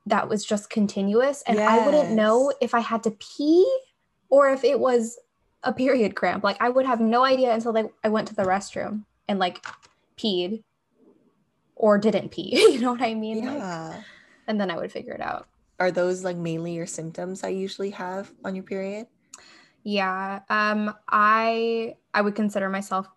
[0.05, 1.69] that was just continuous and yes.
[1.69, 3.79] I wouldn't know if I had to pee
[4.29, 5.17] or if it was
[5.63, 6.43] a period cramp.
[6.43, 9.65] Like I would have no idea until like I went to the restroom and like
[10.17, 10.63] peed
[11.75, 12.51] or didn't pee.
[12.73, 13.43] you know what I mean?
[13.43, 13.89] Yeah.
[13.89, 14.03] Like,
[14.47, 15.47] and then I would figure it out.
[15.79, 19.07] Are those like mainly your symptoms I usually have on your period?
[19.83, 20.41] Yeah.
[20.49, 23.07] Um I I would consider myself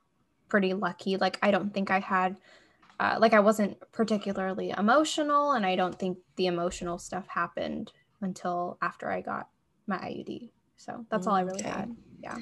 [0.48, 1.18] pretty lucky.
[1.18, 2.36] Like I don't think I had
[3.00, 8.78] uh, like I wasn't particularly emotional, and I don't think the emotional stuff happened until
[8.80, 9.48] after I got
[9.86, 10.50] my IUD.
[10.76, 11.68] So that's all I really okay.
[11.68, 11.96] had.
[12.22, 12.38] Yeah.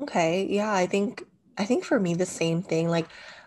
[0.00, 0.46] Okay.
[0.50, 1.22] Yeah, I think
[1.56, 2.88] I think for me the same thing.
[2.88, 3.06] Like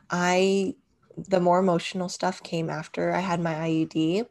[0.09, 0.75] I
[1.17, 4.27] the more emotional stuff came after I had my IUD.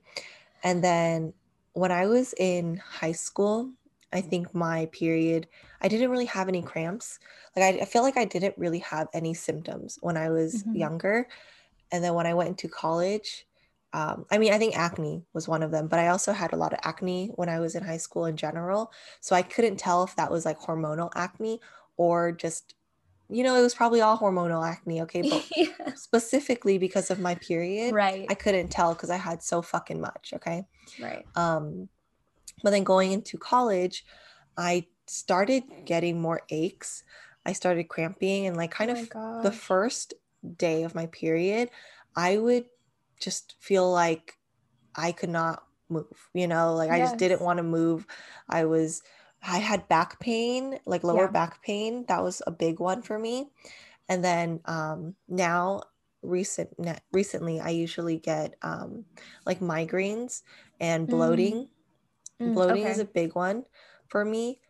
[0.63, 1.33] And then
[1.73, 3.71] when I was in high school,
[4.13, 5.49] I think my period,
[5.81, 7.19] I didn't really have any cramps.
[7.57, 10.77] Like I, I feel like I didn't really have any symptoms when I was mm-hmm.
[10.77, 11.27] younger.
[11.91, 13.47] And then when I went into college,
[13.95, 16.57] um, I mean, I think acne was one of them, but I also had a
[16.57, 18.91] lot of acne when I was in high school in general.
[19.21, 21.61] So I couldn't tell if that was like hormonal acne
[21.97, 22.75] or just,
[23.31, 25.01] you know, it was probably all hormonal acne.
[25.03, 25.23] Okay.
[25.31, 25.95] But yeah.
[25.95, 28.27] specifically because of my period, right.
[28.29, 30.33] I couldn't tell because I had so fucking much.
[30.35, 30.67] Okay.
[31.01, 31.25] Right.
[31.37, 31.89] Um,
[32.65, 34.05] but then going into college,
[34.57, 37.05] I started getting more aches.
[37.47, 40.15] I started cramping and like kind oh of the first
[40.57, 41.71] day of my period,
[42.17, 42.65] I would
[43.25, 44.39] just feel like
[44.95, 46.97] I could not move, you know, like yes.
[46.97, 48.07] I just didn't want to move.
[48.49, 49.03] I was
[49.43, 51.31] I had back pain, like lower yeah.
[51.31, 52.05] back pain.
[52.09, 53.49] That was a big one for me.
[54.09, 55.83] And then um now
[56.23, 56.71] recent
[57.13, 59.05] recently I usually get um
[59.47, 60.43] like migraines
[60.81, 61.55] and bloating.
[61.55, 61.69] Mm.
[62.41, 62.91] Mm, Bloating okay.
[62.91, 63.65] is a big one
[64.09, 64.61] for me.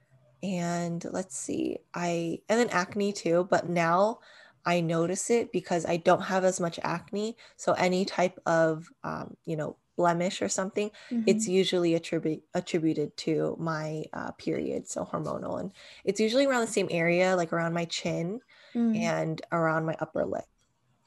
[0.42, 4.18] And let's see, I, and then acne too, but now
[4.66, 7.36] I notice it because I don't have as much acne.
[7.56, 11.22] So any type of, um, you know, blemish or something, mm-hmm.
[11.26, 15.70] it's usually attribute attributed to my uh, period, so hormonal, and
[16.04, 18.40] it's usually around the same area, like around my chin
[18.74, 18.98] mm.
[18.98, 20.46] and around my upper lip.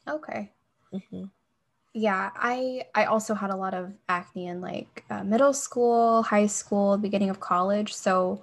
[0.08, 0.50] Okay.
[0.92, 1.24] Mm-hmm
[1.98, 6.46] yeah i i also had a lot of acne in like uh, middle school high
[6.46, 8.42] school beginning of college so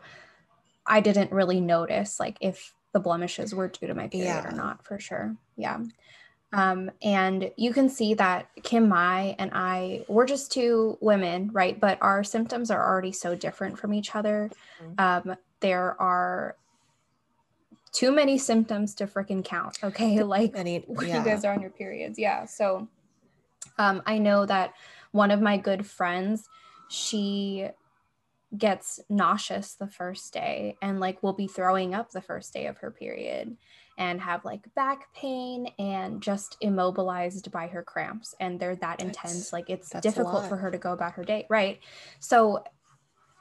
[0.86, 4.48] i didn't really notice like if the blemishes were due to my period yeah.
[4.48, 5.80] or not for sure yeah
[6.54, 11.98] um, and you can see that Kim-Mai and i we're just two women right but
[12.02, 14.50] our symptoms are already so different from each other
[14.82, 15.30] mm-hmm.
[15.30, 16.56] um, there are
[17.92, 21.20] too many symptoms to freaking count okay like many, yeah.
[21.20, 22.88] you guys are on your periods yeah so
[23.78, 24.74] um, I know that
[25.12, 26.48] one of my good friends,
[26.90, 27.68] she
[28.58, 32.78] gets nauseous the first day and like will be throwing up the first day of
[32.78, 33.58] her period
[33.98, 38.36] and have like back pain and just immobilized by her cramps.
[38.40, 41.46] And they're that that's, intense like it's difficult for her to go about her day
[41.50, 41.80] right?
[42.20, 42.64] So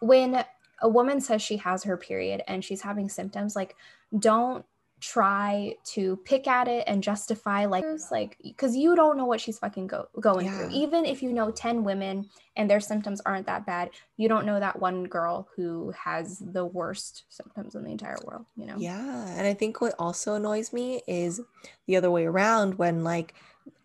[0.00, 0.44] when
[0.82, 3.74] a woman says she has her period and she's having symptoms, like
[4.18, 4.64] don't
[5.04, 9.58] try to pick at it and justify like like because you don't know what she's
[9.58, 10.56] fucking go, going yeah.
[10.56, 12.26] through even if you know 10 women
[12.56, 16.64] and their symptoms aren't that bad you don't know that one girl who has the
[16.64, 20.72] worst symptoms in the entire world you know yeah and i think what also annoys
[20.72, 21.38] me is
[21.86, 23.34] the other way around when like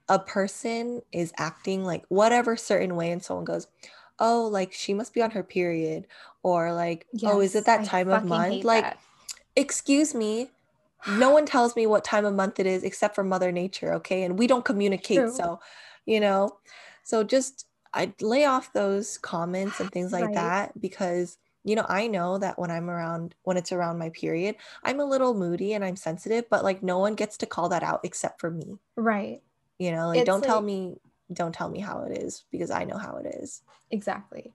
[0.07, 3.67] a person is acting like whatever certain way and someone goes
[4.19, 6.07] oh like she must be on her period
[6.43, 8.99] or like yes, oh is it that time of month like that.
[9.57, 10.49] excuse me
[11.07, 14.23] no one tells me what time of month it is except for mother nature okay
[14.23, 15.33] and we don't communicate True.
[15.33, 15.59] so
[16.05, 16.57] you know
[17.03, 20.35] so just i lay off those comments and things like right.
[20.35, 24.55] that because you know i know that when i'm around when it's around my period
[24.83, 27.83] i'm a little moody and i'm sensitive but like no one gets to call that
[27.83, 29.41] out except for me right
[29.77, 30.95] you know like it's don't like, tell me
[31.31, 34.53] don't tell me how it is because i know how it is exactly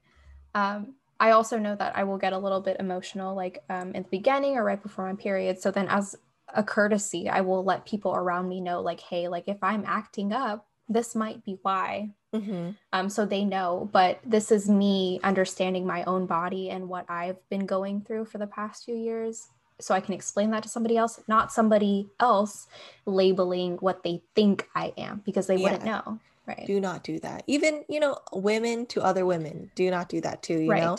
[0.55, 4.03] um I also know that I will get a little bit emotional, like um, in
[4.03, 5.61] the beginning or right before my period.
[5.61, 6.17] So then, as
[6.53, 10.33] a courtesy, I will let people around me know, like, hey, like if I'm acting
[10.33, 12.11] up, this might be why.
[12.35, 12.71] Mm-hmm.
[12.93, 17.37] Um, so they know, but this is me understanding my own body and what I've
[17.49, 19.49] been going through for the past few years.
[19.81, 22.67] So I can explain that to somebody else, not somebody else
[23.07, 25.63] labeling what they think I am because they yeah.
[25.63, 26.19] wouldn't know.
[26.47, 26.65] Right.
[26.67, 27.43] Do not do that.
[27.47, 30.83] Even, you know, women to other women, do not do that too, you right.
[30.83, 30.99] know?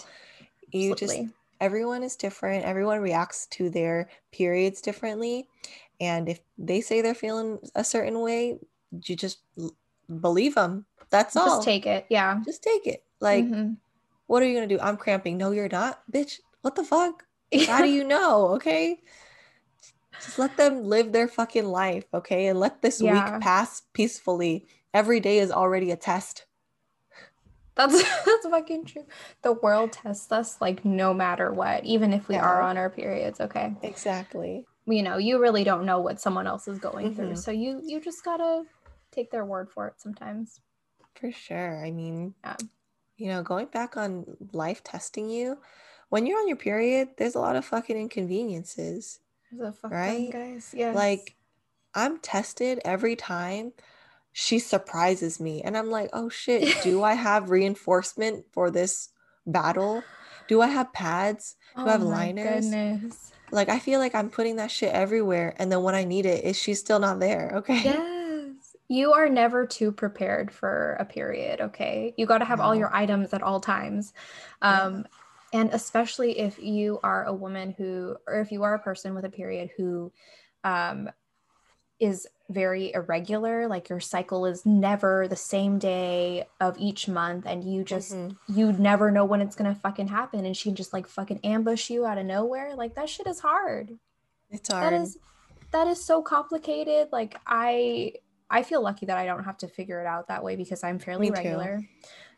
[0.71, 1.25] You Absolutely.
[1.25, 2.65] just everyone is different.
[2.65, 5.47] Everyone reacts to their periods differently.
[5.99, 8.59] And if they say they're feeling a certain way,
[8.91, 9.39] you just
[10.21, 10.85] believe them.
[11.09, 11.57] That's all.
[11.57, 12.05] Just take it.
[12.09, 12.39] Yeah.
[12.45, 13.03] Just take it.
[13.19, 13.73] Like, mm-hmm.
[14.27, 14.81] what are you going to do?
[14.81, 15.37] I'm cramping.
[15.37, 16.01] No, you're not.
[16.11, 17.23] Bitch, what the fuck?
[17.67, 18.49] How do you know?
[18.55, 18.99] Okay.
[20.21, 22.05] Just let them live their fucking life.
[22.13, 22.47] Okay.
[22.47, 23.33] And let this yeah.
[23.33, 24.67] week pass peacefully.
[24.93, 26.45] Every day is already a test.
[27.75, 27.93] That's
[28.25, 29.05] that's fucking true.
[29.41, 32.45] The world tests us like no matter what, even if we yeah.
[32.45, 33.39] are on our periods.
[33.39, 33.73] Okay.
[33.83, 34.65] Exactly.
[34.87, 37.15] You know, you really don't know what someone else is going mm-hmm.
[37.15, 38.63] through, so you you just gotta
[39.11, 40.61] take their word for it sometimes.
[41.15, 41.83] For sure.
[41.85, 42.57] I mean, yeah.
[43.17, 45.57] you know, going back on life testing you,
[46.09, 49.19] when you're on your period, there's a lot of fucking inconveniences.
[49.83, 50.73] right, guys.
[50.75, 50.91] Yeah.
[50.91, 51.35] Like,
[51.93, 53.71] I'm tested every time
[54.37, 59.09] she surprises me and i'm like oh shit do i have reinforcement for this
[59.47, 60.03] battle?
[60.49, 61.55] Do i have pads?
[61.77, 62.65] Do oh i have liners?
[62.65, 63.31] goodness.
[63.51, 66.43] like i feel like i'm putting that shit everywhere and then when i need it
[66.43, 67.53] is she still not there?
[67.55, 67.81] Okay.
[67.81, 68.75] Yes.
[68.89, 72.13] You are never too prepared for a period okay?
[72.17, 72.65] You got to have no.
[72.65, 74.11] all your items at all times.
[74.61, 75.05] Um
[75.53, 75.61] yeah.
[75.61, 79.23] and especially if you are a woman who or if you are a person with
[79.23, 80.11] a period who
[80.65, 81.09] um
[82.01, 87.63] is very irregular like your cycle is never the same day of each month and
[87.63, 88.59] you just mm-hmm.
[88.59, 91.89] you never know when it's gonna fucking happen and she can just like fucking ambush
[91.89, 93.97] you out of nowhere like that shit is hard.
[94.51, 94.83] It's hard.
[94.83, 95.17] that is
[95.71, 98.13] that is so complicated like i
[98.51, 100.99] i feel lucky that i don't have to figure it out that way because i'm
[100.99, 101.81] fairly regular.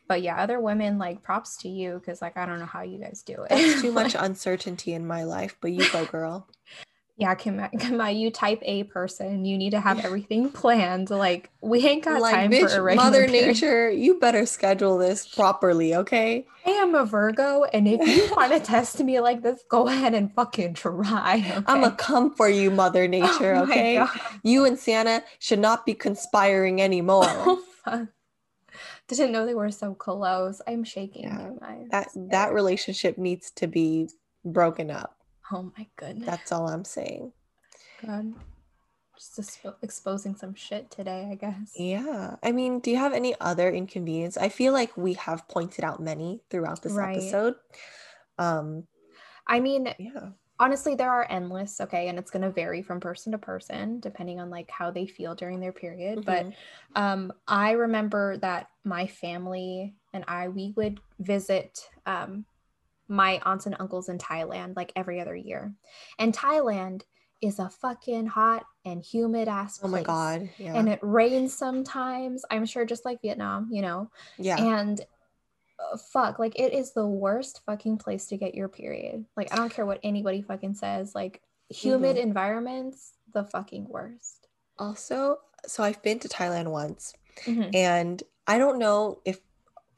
[0.07, 2.97] But yeah other women like props to you because like i don't know how you
[2.97, 3.49] guys do it.
[3.49, 6.47] That's too much uncertainty in my life but you go girl
[7.19, 11.09] yeah, Kim, Kim, you type A person, you need to have everything planned.
[11.09, 13.47] Like we ain't got like, time bitch, for a regular Mother period.
[13.47, 16.45] Nature, you better schedule this properly, okay?
[16.65, 20.13] I am a Virgo, and if you want to test me like this, go ahead
[20.13, 21.37] and fucking try.
[21.37, 21.63] Okay?
[21.65, 23.55] I'm gonna come for you, Mother oh Nature.
[23.55, 24.05] Oh okay,
[24.43, 27.25] you and Santa should not be conspiring anymore.
[27.25, 28.07] Oh,
[29.07, 30.61] Didn't know they were so close.
[30.67, 31.23] I'm shaking.
[31.23, 31.49] Yeah,
[31.89, 34.09] that that relationship needs to be
[34.45, 35.16] broken up.
[35.51, 36.25] Oh my goodness.
[36.25, 37.31] That's all I'm saying.
[38.05, 38.33] God.
[39.35, 41.73] Just exposing some shit today, I guess.
[41.75, 42.35] Yeah.
[42.43, 44.37] I mean, do you have any other inconvenience?
[44.37, 47.17] I feel like we have pointed out many throughout this right.
[47.17, 47.55] episode.
[48.37, 48.83] Um
[49.47, 50.29] I mean, yeah.
[50.59, 54.39] Honestly, there are endless, okay, and it's going to vary from person to person depending
[54.39, 56.49] on like how they feel during their period, mm-hmm.
[56.93, 62.45] but um I remember that my family and I we would visit um
[63.07, 65.73] my aunts and uncles in Thailand like every other year.
[66.19, 67.03] And Thailand
[67.41, 69.89] is a fucking hot and humid ass place.
[69.89, 70.49] Oh my god.
[70.57, 70.73] Yeah.
[70.73, 72.43] And it rains sometimes.
[72.49, 74.09] I'm sure just like Vietnam, you know.
[74.37, 74.57] Yeah.
[74.57, 74.99] And
[75.79, 79.25] uh, fuck, like it is the worst fucking place to get your period.
[79.35, 82.27] Like I don't care what anybody fucking says, like humid mm-hmm.
[82.27, 84.47] environments the fucking worst.
[84.79, 87.13] Also, so I've been to Thailand once
[87.45, 87.69] mm-hmm.
[87.73, 89.39] and I don't know if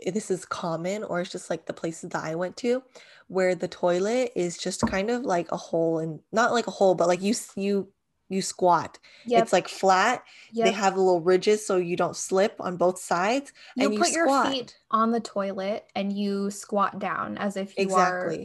[0.06, 2.84] Eh, this is common or it's just like the places that I went to
[3.28, 6.95] where the toilet is just kind of like a hole and not like a hole
[6.95, 7.88] but like you you
[8.32, 9.00] you squat.
[9.26, 9.41] Yep.
[9.41, 10.24] It's like flat.
[10.52, 10.66] yep.
[10.68, 13.52] They have little ridges so you don't slip on both sides.
[13.76, 17.78] you and you put your feet on the toilet and you squat down as if
[17.78, 18.36] you are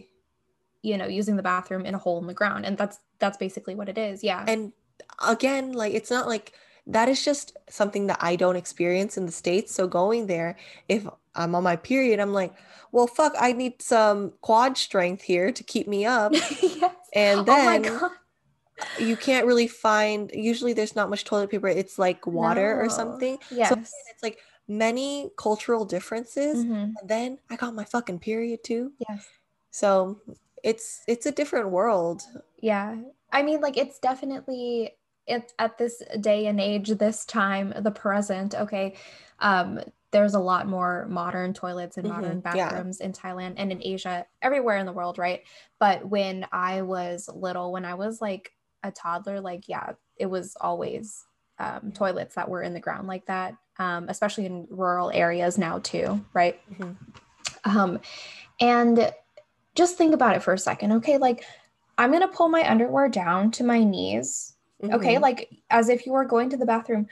[0.83, 3.75] you know using the bathroom in a hole in the ground and that's that's basically
[3.75, 4.73] what it is yeah And
[5.27, 6.53] again, like it's not like
[6.87, 9.75] that is just something that I don't experience in the States.
[9.75, 10.57] So going there,
[10.89, 12.53] if I'm on my period, I'm like,
[12.93, 16.33] well, fuck, I need some quad strength here to keep me up.
[16.63, 16.95] yes.
[17.15, 18.11] And oh my then god
[18.99, 21.69] you can't really find, usually there's not much toilet paper.
[21.69, 23.39] It's like water or something.
[23.51, 26.65] yes So it's like many cultural differences.
[26.65, 26.93] Mhm.
[27.01, 28.93] And then I got my fucking period too.
[29.09, 29.27] yes
[29.71, 30.21] So
[30.63, 32.23] it's it's a different world.
[32.61, 32.97] yeah
[33.33, 38.55] i mean like it's definitely it, at this day and age this time the present
[38.55, 38.95] okay
[39.41, 42.69] um there's a lot more modern toilets and modern Mhm, yeah.
[42.69, 45.43] bathrooms in thailand and in asia everywhere in the world right?
[45.81, 48.53] But when i was little when i was like
[48.83, 51.25] a toddler like yeah it was always
[51.59, 55.79] um, toilets that were in the ground like that um, especially in rural areas now
[55.79, 56.61] too right?
[56.73, 56.97] Mhm.
[57.65, 57.99] um,
[58.61, 59.13] and
[59.75, 61.19] just think about it for a second okay?
[61.19, 61.45] Like
[61.99, 64.54] i'm gonna pull my underwear down to my knees
[64.93, 65.21] okay Mhm.
[65.21, 67.07] like as if you were going to the bathroom.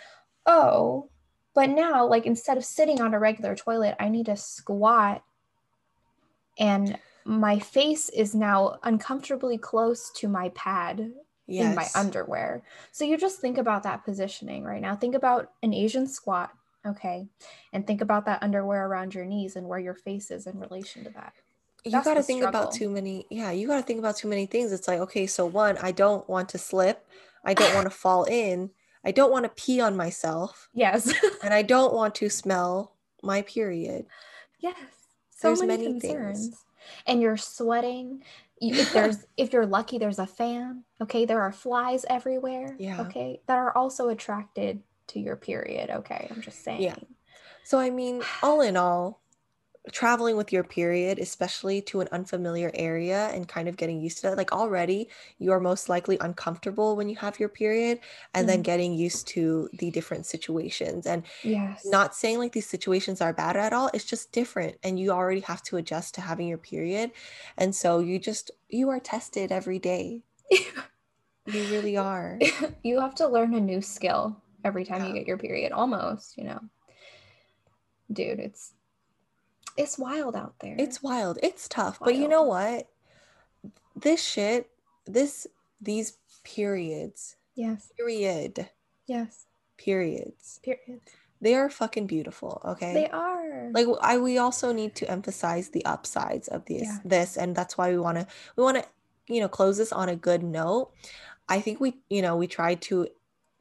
[0.46, 1.08] Oh
[1.54, 5.22] but now like instead of sitting on a regular toilet i need to squat.
[6.58, 11.12] And my face is now uncomfortably close to my pad
[11.48, 12.62] in my underwear.
[12.90, 14.96] So you just think about that positioning right now.
[14.96, 16.50] Think about an asian squat
[16.84, 17.28] okay?
[17.72, 21.04] And think about that underwear around your knees and where your face is in relation
[21.04, 21.32] to that.
[21.84, 24.46] You got to think about too many yeah you got to think about too many
[24.46, 24.72] things.
[24.72, 27.06] It's like okay so one i don't want to slip
[27.44, 28.70] i don't want to fall in
[29.04, 31.12] i don't want to pee on myself yes
[31.44, 34.06] and i don't want to smell my period
[34.60, 34.76] Yes.
[35.30, 36.12] So There's many, many things.
[36.14, 36.64] concerns.
[37.06, 38.22] And you're sweating.
[38.60, 40.84] If there's if you're lucky, there's a fan.
[41.00, 41.24] Okay.
[41.24, 42.76] There are flies everywhere.
[42.78, 43.00] Yeah.
[43.02, 43.40] Okay.
[43.48, 45.90] That are also attracted to your period.
[45.90, 46.28] Okay.
[46.30, 46.80] I'm just saying.
[46.82, 46.94] Yeah.
[47.64, 49.20] So i mean all in all
[49.90, 54.22] traveling with your period especially to an unfamiliar area and kind of getting used to
[54.22, 55.08] that like already
[55.38, 57.98] you are most likely uncomfortable when you have your period
[58.34, 58.64] and then Mhm.
[58.64, 61.84] getting used to the different situations and Yes.
[61.84, 65.40] not saying like these situations are bad at all it's just different and you already
[65.40, 67.10] have to adjust to having your period
[67.58, 70.22] and so you just you are tested every day
[71.46, 72.38] you really are
[72.82, 76.44] you have to learn a new skill every time you get your period, almost, you
[76.44, 76.60] know.
[78.12, 78.74] Dude, it's
[79.76, 80.76] it's wild out there.
[80.78, 82.88] it's wild it's tough but you know what
[83.96, 84.70] this shit
[85.06, 85.46] this
[85.80, 88.68] these periods yes, period
[89.06, 89.46] yes.
[89.78, 91.10] periods Periods.
[91.40, 93.70] they are fucking beautiful okay They are.
[93.72, 96.98] like i we also need to emphasize the upsides of this Yeah.
[97.04, 98.84] this and that's why we want to we want to
[99.32, 100.90] you know close this on a good note
[101.48, 103.08] i think we you know we tried to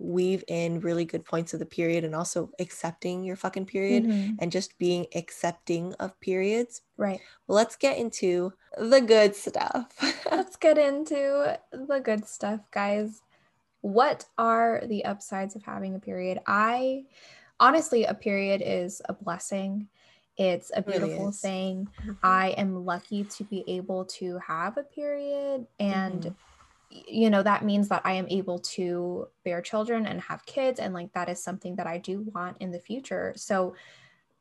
[0.01, 4.35] weave in really good points of the period and also accepting your fucking period Mhm.
[4.39, 7.21] and just being accepting of periods Right.
[7.47, 9.93] well, let's get into the good stuff
[10.31, 13.21] Let's get into the good stuff, guys.
[13.81, 16.39] What are the upsides of having a period?
[16.47, 17.05] I
[17.59, 19.87] honestly, a period is a blessing.
[20.37, 21.41] It's a beautiful is.
[21.41, 21.87] thing.
[22.03, 22.17] Mhm.
[22.23, 25.67] I am lucky to be able to have a period.
[25.79, 26.35] And, Mhm.
[26.91, 30.79] You know, that means that I am able to bear children and have kids.
[30.79, 33.33] And, like, that is something that I do want in the future.
[33.37, 33.75] So,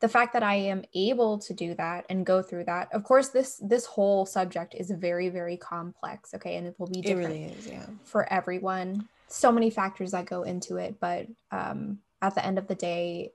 [0.00, 3.28] the fact that I am able to do that and go through that, of course,
[3.28, 6.32] this this whole subject is very, very complex.
[6.34, 6.56] Okay.
[6.56, 9.08] And it will be different really is yeah for everyone.
[9.28, 13.32] So many factors that go into it, but um, at the end of the day,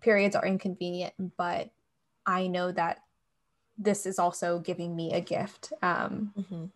[0.00, 1.14] periods are inconvenient.
[1.36, 1.70] But
[2.26, 3.00] I know that
[3.78, 6.70] this is also giving me a gift um, Mhm.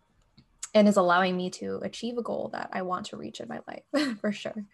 [0.73, 3.61] And is allowing me to achieve a goal that I want to reach in my
[3.67, 3.83] life
[4.21, 4.65] for sure.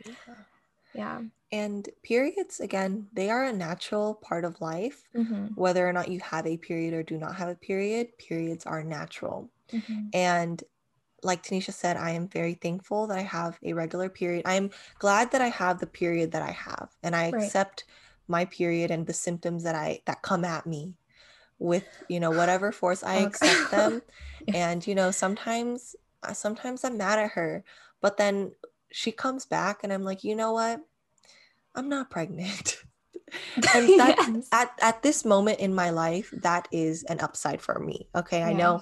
[0.93, 1.21] Yeah.
[1.51, 5.55] and periods again they are a natural part of life Mhm.
[5.55, 8.83] whether or not you have a period or do not have a period periods are
[8.83, 10.13] natural Mhm.
[10.13, 10.63] And
[11.23, 14.43] like Tanisha said, I am very thankful that I have a regular period.
[14.45, 17.55] I'm glad that I have the period that I have and I Right.
[17.55, 17.85] accept
[18.27, 20.95] my period and the symptoms that I that come at me
[21.59, 24.01] with, you know, whatever force I accept them.
[24.53, 27.63] And you know, sometimes uh, sometimes I'm mad at her,
[28.01, 28.53] but then
[28.91, 30.81] she comes back and I'm like, "You know what?
[31.75, 32.77] I'm not pregnant."
[33.75, 34.47] and that's Yes.
[34.53, 38.53] at, at this moment in my life that is an upside for me okay i
[38.53, 38.81] know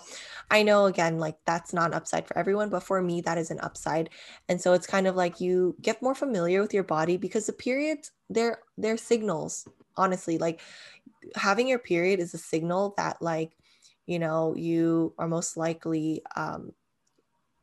[0.51, 3.51] I know again, like that's not an upside for everyone, but for me, that is
[3.51, 4.09] an upside.
[4.47, 7.53] And so it's kind of like you get more familiar with your body because the
[7.53, 9.67] periods, they're they're signals,
[9.97, 10.37] honestly.
[10.37, 10.61] Like
[11.35, 13.57] having your period is a signal that like,
[14.05, 16.73] you know, you are most likely um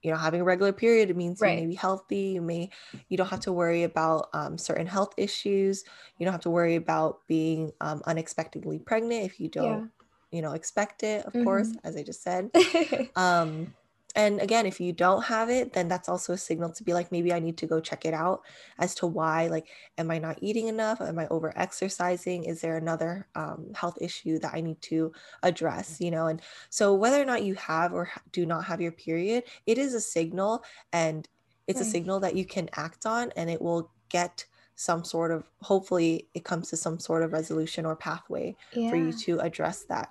[0.02, 1.10] you know having a regular period.
[1.10, 1.50] It means Right.
[1.58, 2.32] you may be healthy.
[2.34, 2.70] You may
[3.08, 5.84] you don't have to worry about um, certain health issues.
[6.18, 9.84] You don't have to worry about being um, unexpectedly pregnant if you don't
[10.30, 11.78] you know expect it of course Mhm.
[11.84, 12.50] as i just said.
[13.16, 13.74] Um
[14.14, 17.10] and again if you don't have it then that's also a signal to be like
[17.10, 18.42] maybe i need to go check it out
[18.78, 21.00] as to why like am i not eating enough?
[21.00, 26.00] Am i over exercising is there another um, health issue that i need to address
[26.00, 26.26] you know?
[26.26, 26.40] And
[26.70, 30.00] so whether or not you have or do not have your period it is a
[30.00, 31.28] signal and
[31.66, 34.44] it's a signal that you can act on and it will get
[34.74, 38.54] some sort of hopefully it comes to some sort of resolution or pathway
[38.90, 40.10] for you to address that.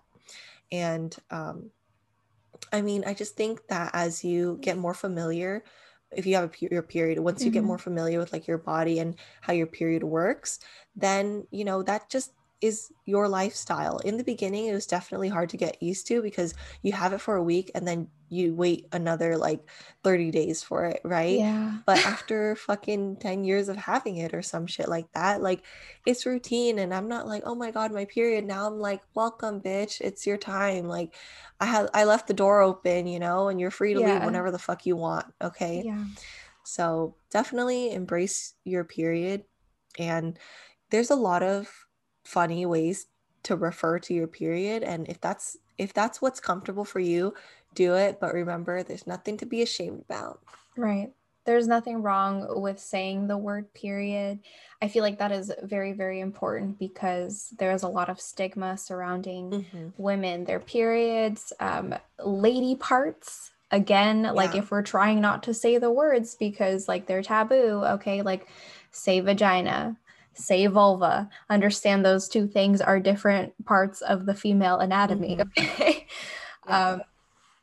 [0.72, 1.72] And um,
[2.72, 5.64] I mean, I just think that as you get more familiar,
[6.12, 7.84] if you have a pe- your period, once you get more mm-hmm.
[7.84, 10.60] familiar with like your body and how your period works,
[10.96, 13.98] then you know that just is your lifestyle.
[14.00, 16.54] In the beginning, it was definitely hard to get used to because
[16.84, 19.60] you have it for a week and then you wait another like
[20.04, 21.38] 30 days for it, right?
[21.38, 21.80] Yeah.
[21.86, 25.64] But after fucking 10 years of having it or some shit like that, like
[26.06, 26.80] it's routine.
[26.80, 28.46] And I'm not like, oh my God, my period.
[28.46, 30.00] Now I'm like, welcome, bitch.
[30.00, 30.88] It's your time.
[30.88, 31.14] Like
[31.60, 34.50] I have I left the door open, you know, and you're free to leave whenever
[34.50, 35.26] the fuck you want.
[35.42, 35.84] Okay.
[35.86, 36.06] Yeah.
[36.64, 39.44] So definitely embrace your period.
[40.00, 40.40] And
[40.90, 41.70] there's a lot of
[42.24, 43.08] funny ways
[43.44, 44.84] to refer to your period.
[44.84, 47.34] And if that's if that's what's comfortable for you,
[47.74, 48.20] do it.
[48.20, 50.42] But remember, there's nothing to be ashamed about.
[50.78, 51.12] Right.
[51.44, 54.40] There's nothing wrong with saying the word period.
[54.82, 59.50] I feel like that is very, very important because there's a lot of stigma surrounding
[59.50, 59.94] Mhm.
[59.98, 63.52] women, their periods, um, lady parts.
[63.72, 68.22] Again, like if we're trying not to say the words because like they're taboo, okay,
[68.22, 68.48] like
[68.92, 69.98] say vagina,
[70.34, 71.30] say vulva.
[71.50, 75.48] Understand those two things are different parts of the female anatomy, Mhm.
[75.58, 76.06] okay?
[76.68, 76.90] Yeah.
[76.92, 77.02] Um,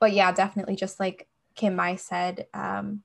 [0.00, 3.02] but yeah, definitely just like Kim-Mai said, um,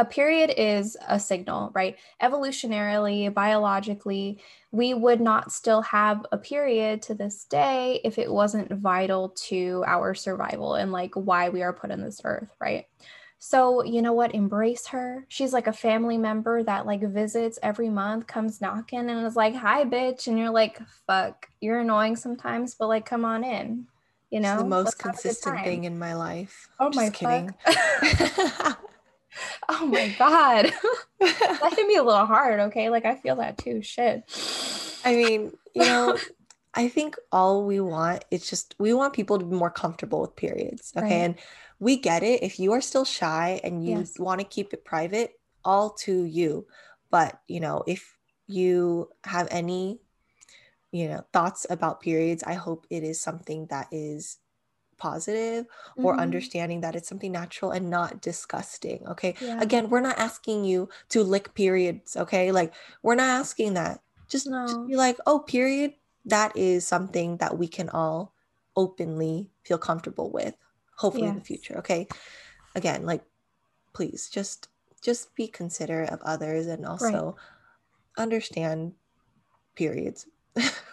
[0.00, 1.96] a period is a signal, right?
[2.22, 8.70] Evolutionarily, biologically, we would not still have a period to this day if it wasn't
[8.70, 12.86] vital to our survival and like why we are put on this earth, right?
[13.40, 14.34] So, you know what?
[14.34, 15.24] Embrace her.
[15.28, 19.54] She's like a family member that like visits every month, comes knocking and is like,
[19.54, 20.28] hi, bitch.
[20.28, 23.86] And you're like, fuck, you're annoying sometimes, but like, come on in.
[24.30, 26.68] You know, It's the most Let's have a good consistent thing in my life.
[26.78, 27.54] Oh Just my kidding.
[29.68, 30.72] oh my God.
[31.20, 32.60] that hit me a little hard.
[32.60, 32.90] Okay.
[32.90, 33.82] Like, I feel that too.
[33.82, 34.24] Shit.
[35.04, 36.18] I mean, you know,
[36.74, 40.36] I think all we want is just we want people to be more comfortable with
[40.36, 40.92] periods.
[40.96, 41.02] Okay.
[41.06, 41.12] Right.
[41.24, 41.34] And
[41.80, 42.42] we get it.
[42.42, 44.18] If you are still shy and you Yes.
[44.18, 45.32] want to keep it private,
[45.64, 46.66] all to you.
[47.10, 48.16] But, you know, if
[48.46, 50.00] you have any,
[50.92, 54.38] you know, thoughts about periods, I hope it is something that is
[54.98, 55.66] positive
[55.96, 56.20] or Mhm.
[56.20, 59.06] understanding that it's something natural and not disgusting.
[59.08, 59.34] Okay.
[59.40, 59.60] Yeah.
[59.60, 62.16] Again, we're not asking you to lick periods.
[62.16, 62.52] Okay.
[62.52, 64.02] Like, we're not asking that.
[64.28, 65.94] Just, just be like, oh, period.
[66.24, 68.34] That is something that we can all
[68.76, 70.54] openly feel comfortable with,
[70.96, 71.78] hopefully in the future.
[71.78, 72.08] Okay.
[72.74, 73.24] Again, like,
[73.94, 74.68] please just
[75.02, 77.36] just be considerate of others and also
[78.16, 78.94] understand
[79.76, 80.26] periods.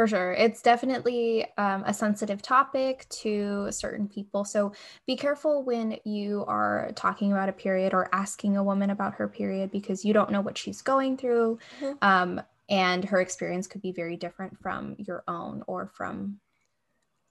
[0.00, 0.32] For sure.
[0.32, 4.46] It's definitely um, a sensitive topic to certain people.
[4.46, 4.72] So
[5.06, 9.28] be careful when you are talking about a period or asking a woman about her
[9.28, 11.58] period because you don't know what she's going through.
[11.80, 11.98] Mhm.
[12.02, 12.40] Um,
[12.70, 16.40] and her experience could be very different from your own or from,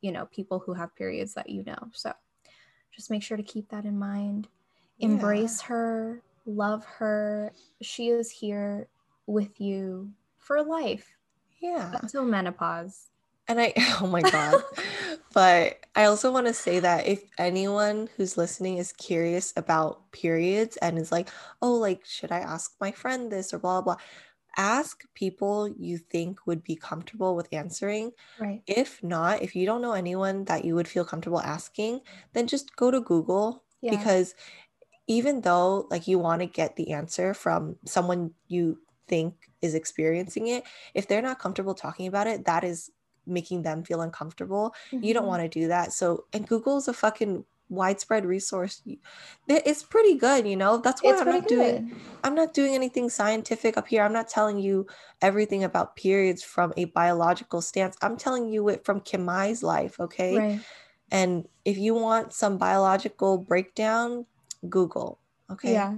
[0.02, 1.90] you know, people who have periods that you know.
[1.94, 2.14] So
[2.92, 4.48] just make sure to keep that in mind.
[4.98, 5.08] Yeah.
[5.08, 7.52] Embrace her, love her.
[7.82, 8.90] She is here
[9.26, 11.16] with you for life
[11.62, 11.92] Yeah.
[12.02, 13.08] until menopause.
[13.48, 14.62] And I, oh my God.
[15.34, 20.78] but I also want to say that if anyone who's listening is curious about periods
[20.78, 21.30] and is like,
[21.62, 23.98] oh, like, should I ask my friend this or blah, blah,
[24.58, 28.12] ask people you think would be comfortable with answering.
[28.40, 28.62] Right.
[28.68, 32.02] If not, if you don't know anyone that you would feel comfortable asking,
[32.34, 33.92] then just go to Google Yeah.
[33.92, 34.36] because
[35.08, 38.80] even though like you want to get the answer from someone you
[39.10, 40.64] think is experiencing it,
[40.94, 42.92] if they're not comfortable talking about it, that is
[43.28, 44.74] making them feel uncomfortable.
[45.02, 45.28] You don't Mhm.
[45.28, 45.92] want to do that.
[45.94, 48.82] So, and Google's a fucking widespread resource.
[49.48, 50.78] It's pretty good, you know.
[50.78, 51.84] That's why It's I'm not doing.
[52.24, 54.04] I'm not doing anything scientific up here.
[54.04, 54.88] I'm not telling you
[55.22, 57.96] everything about periods from a biological stance.
[58.02, 60.36] I'm telling you it from Kim-Mai's life, okay?
[60.38, 60.60] Right.
[61.12, 64.26] And if you want some biological breakdown,
[64.68, 65.20] Google,
[65.50, 65.74] okay?
[65.74, 65.96] Yeah.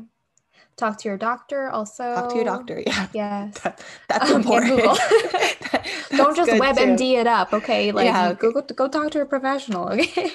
[0.77, 2.15] Talk to your doctor also.
[2.15, 2.83] Talk to your doctor.
[2.85, 3.07] Yeah.
[3.13, 3.59] Yes.
[3.59, 4.81] That- that's yeah, important.
[4.81, 5.87] That-
[6.17, 7.19] Don't just WebMD too.
[7.19, 7.91] it up, okay?
[7.91, 8.39] Like Yeah, okay.
[8.39, 10.31] go, go go talk to a professional, okay?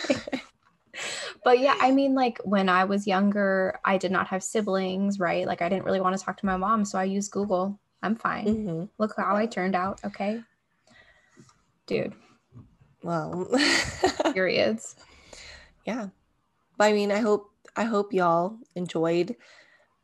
[1.45, 5.47] but yeah, I mean, like when I was younger, I did not have siblings, right?
[5.47, 7.79] Like I didn't really want to talk to my mom, so I used Google.
[8.03, 8.47] I'm fine.
[8.47, 8.85] Mm-hmm.
[8.99, 10.01] Look how I turned out.
[10.05, 10.41] Okay.
[11.87, 12.15] Dude.
[13.03, 13.49] Well,
[14.33, 14.97] periods.
[15.85, 16.09] Yeah.
[16.79, 19.37] But I mean, I hope I hope y'all enjoyed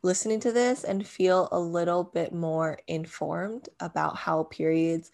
[0.03, 5.11] listening to this and feel a little bit more informed about how periods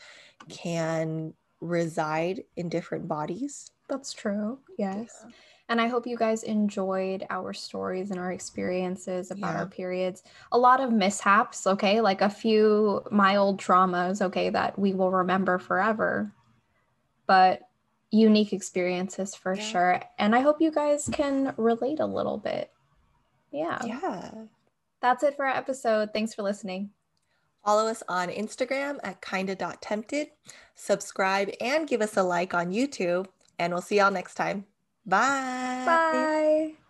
[0.49, 3.71] can reside in different bodies.
[3.87, 4.59] That's true.
[4.77, 5.23] Yes.
[5.23, 5.31] Yeah.
[5.69, 9.59] And I hope you guys enjoyed our stories and our experiences about yeah.
[9.59, 10.23] our periods.
[10.51, 12.01] A lot of mishaps, okay?
[12.01, 16.33] Like a few mild traumas, okay, that we will remember forever.
[17.27, 17.61] But
[18.09, 19.61] unique experiences for yeah.
[19.61, 20.01] sure.
[20.17, 22.71] And I hope you guys can relate a little bit.
[23.51, 23.77] Yeah.
[23.85, 24.31] Yeah.
[25.01, 26.09] That's it for our episode.
[26.13, 26.91] Thanks for listening.
[27.65, 30.29] Follow us on Instagram at kinda.tempted.
[30.75, 33.27] Subscribe and give us a like on YouTube.
[33.57, 34.65] And we'll see y'all next time.
[35.05, 35.83] Bye.
[35.85, 36.88] Bye.